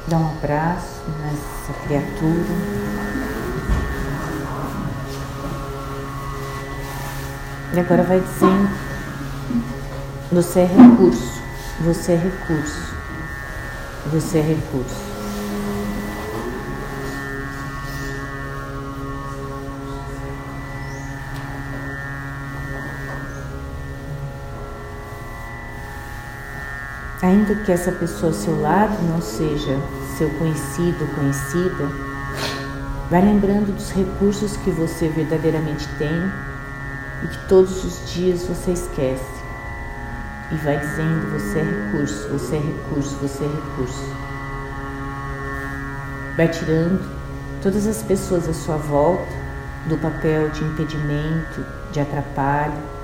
Dá 0.08 0.18
um 0.18 0.28
abraço 0.38 1.02
nessa 1.22 1.74
criatura. 1.86 2.46
E 7.74 7.80
agora 7.80 8.04
vai 8.04 8.22
dizendo: 8.22 8.70
Você 10.32 10.62
é 10.62 10.66
recurso, 10.66 11.42
você 11.82 12.14
é 12.14 12.16
recurso, 12.16 12.96
você 14.10 14.38
é 14.38 14.42
recurso. 14.42 15.07
Ainda 27.22 27.56
que 27.56 27.72
essa 27.72 27.92
pessoa 27.92 28.32
ao 28.32 28.38
seu 28.38 28.62
lado 28.62 29.02
não 29.08 29.20
seja 29.20 29.76
seu 30.18 30.30
conhecido 30.38 30.98
ou 31.02 31.08
conhecida, 31.16 31.90
vai 33.10 33.22
lembrando 33.22 33.74
dos 33.74 33.92
recursos 33.92 34.56
que 34.58 34.70
você 34.70 35.10
verdadeiramente 35.10 35.88
tem 35.98 36.32
e 37.24 37.28
que 37.28 37.48
todos 37.48 37.84
os 37.84 38.14
dias 38.14 38.44
você 38.44 38.72
esquece. 38.72 39.38
E 40.52 40.56
vai 40.58 40.80
dizendo: 40.80 41.32
você 41.32 41.60
é 41.60 41.64
recurso, 41.64 42.30
você 42.30 42.56
é 42.56 42.60
recurso, 42.60 43.16
você 43.16 43.44
é 43.44 43.48
recurso. 43.48 44.16
Vai 46.38 46.48
tirando 46.50 47.18
todas 47.64 47.88
as 47.88 48.04
pessoas 48.04 48.48
à 48.48 48.54
sua 48.54 48.78
volta 48.78 49.34
do 49.88 49.98
papel 49.98 50.50
de 50.50 50.64
impedimento, 50.64 51.66
de 51.92 52.00
atrapalho 52.00 52.97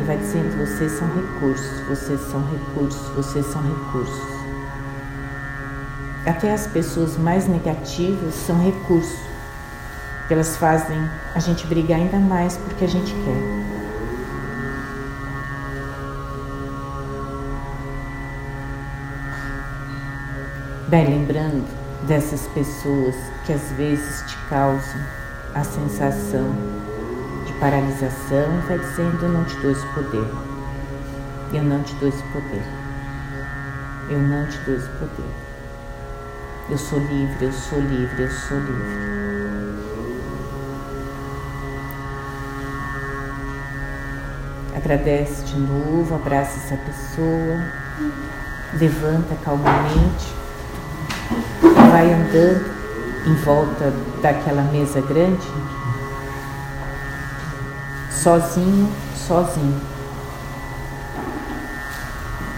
e 0.00 0.04
vai 0.04 0.16
dizendo: 0.16 0.56
vocês 0.56 0.92
são 0.92 1.08
recursos, 1.08 1.80
vocês 1.88 2.20
são 2.30 2.42
recursos, 2.50 3.08
vocês 3.14 3.46
são 3.46 3.62
recursos. 3.62 4.40
Até 6.26 6.52
as 6.52 6.66
pessoas 6.66 7.16
mais 7.16 7.46
negativas 7.46 8.34
são 8.34 8.62
recursos, 8.62 9.18
elas 10.30 10.56
fazem 10.56 10.98
a 11.34 11.38
gente 11.38 11.66
brigar 11.66 11.98
ainda 11.98 12.18
mais 12.18 12.56
porque 12.56 12.84
a 12.84 12.88
gente 12.88 13.12
quer. 13.12 13.70
Bem, 20.88 21.06
lembrando 21.06 21.66
dessas 22.06 22.48
pessoas 22.48 23.14
que 23.46 23.52
às 23.52 23.70
vezes 23.72 24.22
te 24.28 24.36
causam 24.48 25.00
a 25.54 25.62
sensação 25.62 26.79
paralisação 27.60 28.62
vai 28.66 28.78
dizendo: 28.78 29.22
Eu 29.22 29.28
não 29.28 29.44
te 29.44 29.54
dou 29.56 29.70
esse 29.70 29.86
poder. 29.88 30.26
Eu 31.52 31.62
não 31.62 31.82
te 31.82 31.94
dou 31.96 32.08
esse 32.08 32.22
poder. 32.24 32.62
Eu 34.08 34.18
não 34.18 34.46
te 34.48 34.58
dou 34.60 34.74
esse 34.74 34.88
poder. 34.88 35.30
Eu 36.70 36.78
sou 36.78 36.98
livre, 36.98 37.44
eu 37.44 37.52
sou 37.52 37.78
livre, 37.78 38.22
eu 38.22 38.30
sou 38.30 38.58
livre. 38.58 39.20
Agradece 44.74 45.44
de 45.44 45.58
novo, 45.58 46.14
abraça 46.14 46.58
essa 46.58 46.76
pessoa, 46.76 47.62
levanta 48.78 49.34
calmamente, 49.44 50.34
vai 51.90 52.12
andando 52.12 52.80
em 53.26 53.34
volta 53.44 53.92
daquela 54.22 54.62
mesa 54.62 55.00
grande 55.02 55.46
sozinho, 58.22 58.92
sozinho. 59.16 59.80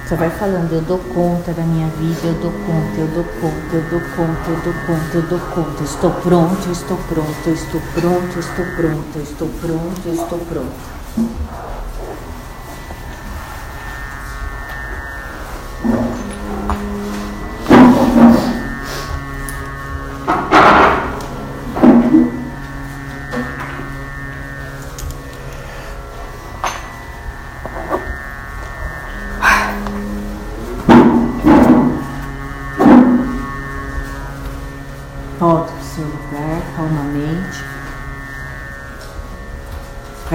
Só 0.08 0.16
vai 0.16 0.28
falando, 0.30 0.72
eu 0.72 0.82
dou 0.82 0.98
conta 0.98 1.52
da 1.52 1.62
minha 1.62 1.88
vida, 1.88 2.20
eu 2.24 2.34
dou 2.34 2.50
conta, 2.50 2.98
eu 2.98 3.06
dou 3.08 3.24
conta, 3.40 3.76
eu 3.76 3.82
dou 3.88 4.00
conta, 4.16 4.50
eu 4.50 4.60
dou 4.60 4.74
conta, 4.86 5.16
eu 5.16 5.22
dou 5.22 5.38
conta. 5.54 5.82
Estou 5.84 6.10
pronto, 6.10 6.70
estou 6.70 6.96
pronto, 7.08 7.48
estou 7.48 7.80
pronto, 7.94 8.38
estou 8.38 8.66
pronto, 8.76 9.18
estou 9.18 9.48
pronto, 9.60 10.00
eu 10.04 10.14
estou 10.14 10.38
pronto. 10.40 11.71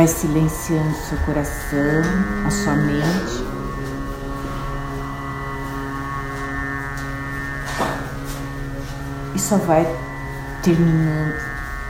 Vai 0.07 0.15
silenciando 0.15 0.95
seu 0.95 1.17
coração, 1.25 2.01
a 2.45 2.49
sua 2.49 2.75
mente. 2.75 3.43
E 9.35 9.37
só 9.37 9.57
vai 9.57 9.85
terminando 10.63 11.35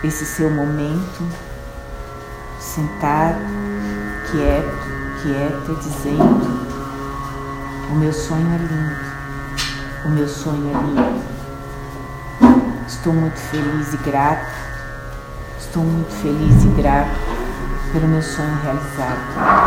esse 0.03 0.25
seu 0.25 0.49
momento 0.49 1.29
sentado, 2.59 3.37
quieto, 4.31 5.21
quieta, 5.21 5.75
dizendo: 5.75 6.67
O 7.91 7.95
meu 7.97 8.11
sonho 8.11 8.47
é 8.51 8.57
lindo, 8.57 10.05
o 10.05 10.09
meu 10.09 10.27
sonho 10.27 10.71
é 10.71 10.81
lindo. 10.81 11.23
Estou 12.87 13.13
muito 13.13 13.37
feliz 13.37 13.93
e 13.93 13.97
grato, 13.97 14.51
estou 15.59 15.83
muito 15.83 16.11
feliz 16.19 16.63
e 16.63 16.81
grato 16.81 17.26
pelo 17.99 18.09
meu 18.09 18.21
sonho 18.21 18.55
realizado. 18.61 19.66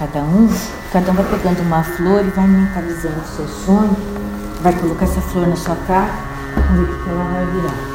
Cada 0.00 0.24
um, 0.24 0.48
cada 0.92 1.12
um 1.12 1.14
vai 1.14 1.24
pegando 1.26 1.60
uma 1.60 1.84
flor 1.84 2.24
e 2.24 2.30
vai 2.30 2.48
mentalizando 2.48 3.20
o 3.20 3.24
seu 3.36 3.46
sonho, 3.46 3.96
vai 4.62 4.72
colocar 4.72 5.04
essa 5.04 5.20
flor 5.20 5.46
na 5.46 5.54
sua 5.54 5.76
cara, 5.86 6.10
vamos 6.56 6.88
ver 6.88 6.94
o 6.94 7.04
que 7.04 7.10
ela 7.10 7.24
vai 7.24 7.46
virar. 7.46 7.90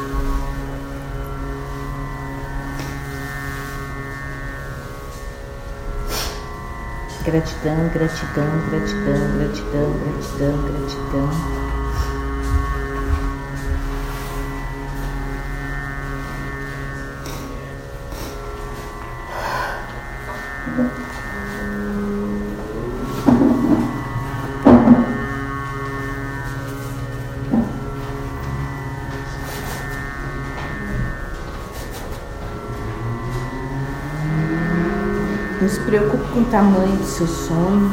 Gratidão, 7.24 7.90
gratidão, 7.92 8.44
gratidão, 8.70 9.36
gratidão, 9.36 9.92
gratidão, 10.04 10.62
gratidão. 10.62 11.75
Tamanho 36.56 36.96
do 36.96 37.04
seu 37.04 37.26
sonho. 37.26 37.92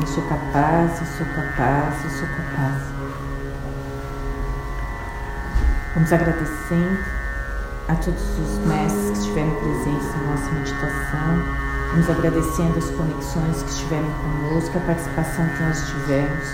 Eu 0.00 0.06
sou 0.06 0.22
capaz, 0.22 0.98
eu 0.98 1.06
sou 1.06 1.26
capaz, 1.26 2.04
eu 2.04 2.10
sou 2.10 2.28
capaz. 2.28 2.82
Vamos 5.92 6.10
agradecendo 6.10 6.98
a 7.86 7.94
todos 7.96 8.22
os 8.38 8.66
mestres 8.66 9.10
que 9.10 9.18
estiveram 9.18 9.50
presentes 9.56 10.16
na 10.16 10.22
nossa 10.22 10.50
meditação. 10.52 11.67
Vamos 11.90 12.10
agradecendo 12.10 12.78
as 12.78 12.90
conexões 12.90 13.62
que 13.62 13.70
estiveram 13.70 14.10
conosco, 14.10 14.76
a 14.76 14.80
participação 14.80 15.48
que 15.48 15.62
nós 15.62 15.86
tivemos 15.88 16.44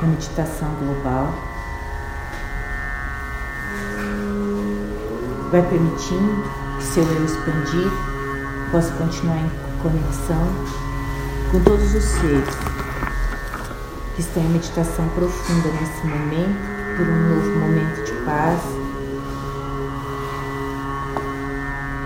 na 0.00 0.08
meditação 0.08 0.68
global. 0.76 1.34
Vai 5.50 5.62
permitindo 5.62 6.44
que 6.78 6.84
seu 6.84 7.02
eu 7.02 7.24
expandido 7.24 7.92
possa 8.70 8.92
continuar 8.92 9.38
em 9.38 9.50
conexão 9.82 10.46
com 11.50 11.60
todos 11.64 11.94
os 11.94 12.04
seres 12.04 12.54
que 14.14 14.20
estão 14.20 14.42
em 14.42 14.50
meditação 14.50 15.08
profunda 15.10 15.68
nesse 15.80 16.06
momento, 16.06 16.78
por 16.96 17.06
um 17.06 17.28
novo 17.28 17.58
momento 17.60 18.04
de 18.04 18.12
paz, 18.24 18.60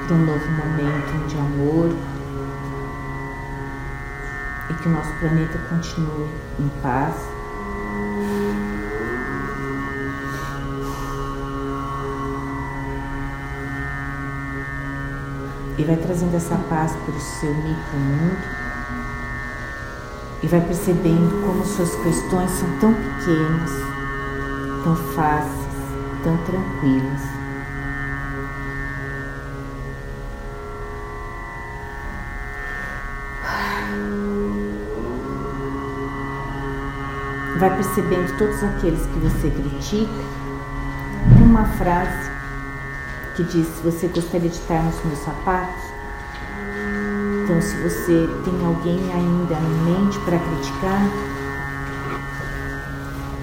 por 0.06 0.14
um 0.14 0.26
novo 0.26 0.50
momento 0.50 1.26
de 1.26 1.38
amor, 1.38 2.11
e 4.72 4.82
que 4.82 4.88
o 4.88 4.92
nosso 4.92 5.12
planeta 5.18 5.58
continue 5.68 6.28
em 6.58 6.68
paz. 6.82 7.14
E 15.78 15.84
vai 15.84 15.96
trazendo 15.96 16.36
essa 16.36 16.56
paz 16.68 16.92
para 16.92 17.14
o 17.14 17.20
seu 17.20 17.54
micro-mundo. 17.54 18.62
E 20.42 20.46
vai 20.46 20.60
percebendo 20.60 21.46
como 21.46 21.64
suas 21.64 21.94
questões 22.02 22.50
são 22.50 22.68
tão 22.80 22.94
pequenas, 22.94 23.70
tão 24.82 24.96
fáceis, 25.14 25.76
tão 26.24 26.36
tranquilas. 26.38 27.41
Vai 37.62 37.76
percebendo 37.76 38.36
todos 38.38 38.64
aqueles 38.64 39.06
que 39.06 39.18
você 39.20 39.48
critica. 39.48 40.24
Tem 41.32 41.42
uma 41.44 41.64
frase 41.64 42.28
que 43.36 43.44
diz: 43.44 43.68
Você 43.84 44.08
gostaria 44.08 44.48
de 44.50 44.56
estar 44.56 44.82
nos 44.82 45.04
meus 45.04 45.20
sapatos? 45.20 45.82
Então, 47.44 47.62
se 47.62 47.76
você 47.76 48.28
tem 48.44 48.66
alguém 48.66 48.98
ainda 49.12 49.54
em 49.54 49.84
mente 49.84 50.18
para 50.20 50.38
criticar, 50.38 51.02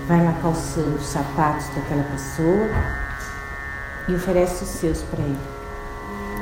vai 0.05 0.25
lá 0.25 0.33
calçando 0.41 0.97
os 0.97 1.05
sapatos 1.05 1.67
daquela 1.69 2.03
pessoa 2.03 2.67
e 4.09 4.15
oferece 4.15 4.65
os 4.65 4.69
seus 4.69 5.01
para 5.03 5.21
ele 5.21 5.39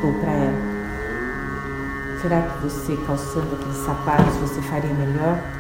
ou 0.04 0.14
para 0.14 0.32
ela. 0.32 0.78
Será 2.24 2.42
que 2.42 2.64
você 2.64 2.98
calçando 3.06 3.54
aqueles 3.54 3.86
sapatos 3.86 4.36
você 4.38 4.62
faria 4.64 4.94
melhor? 4.96 5.57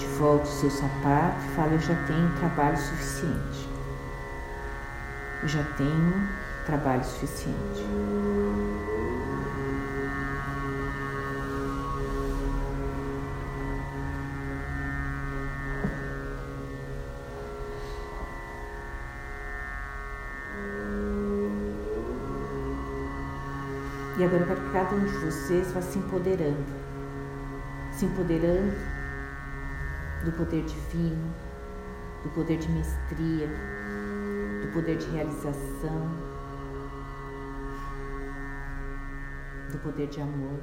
De 0.00 0.06
volta 0.18 0.44
o 0.44 0.46
seu 0.46 0.70
sapato 0.70 1.36
e 1.46 1.54
fala: 1.54 1.72
Eu 1.72 1.80
já 1.80 1.94
tenho 2.06 2.30
trabalho 2.38 2.78
suficiente. 2.78 3.68
Eu 5.42 5.48
já 5.48 5.62
tenho 5.76 6.28
trabalho 6.64 7.04
suficiente. 7.04 7.84
E 24.18 24.24
agora 24.24 24.44
que 24.44 24.70
cada 24.70 24.94
um 24.96 25.04
de 25.04 25.16
vocês 25.16 25.72
vá 25.72 25.80
se 25.80 25.98
empoderando. 25.98 26.66
Se 27.92 28.04
empoderando 28.04 28.99
do 30.24 30.32
poder 30.32 30.64
divino, 30.64 31.34
do 32.22 32.30
poder 32.30 32.58
de 32.58 32.68
mestria, 32.70 33.48
do 34.62 34.72
poder 34.72 34.98
de 34.98 35.06
realização, 35.10 36.30
do 39.72 39.78
poder 39.78 40.08
de 40.08 40.20
amor. 40.20 40.60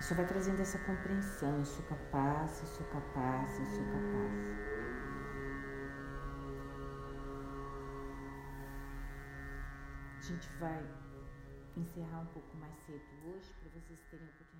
Isso 0.00 0.14
vai 0.14 0.24
trazendo 0.26 0.60
essa 0.60 0.78
compreensão. 0.78 1.58
Eu 1.58 1.64
sou 1.64 1.84
capaz, 1.84 2.60
eu 2.60 2.66
sou 2.66 2.86
capaz, 2.86 3.58
eu 3.58 3.66
sou 3.66 3.84
capaz. 3.84 4.74
A 10.18 10.22
gente 10.22 10.48
vai 10.58 10.82
encerrar 11.76 12.20
um 12.20 12.26
pouco 12.26 12.56
mais 12.56 12.74
cedo 12.86 13.02
hoje 13.26 13.52
para 13.60 13.68
vocês 13.80 14.00
terem 14.10 14.26
oportunidade 14.26 14.53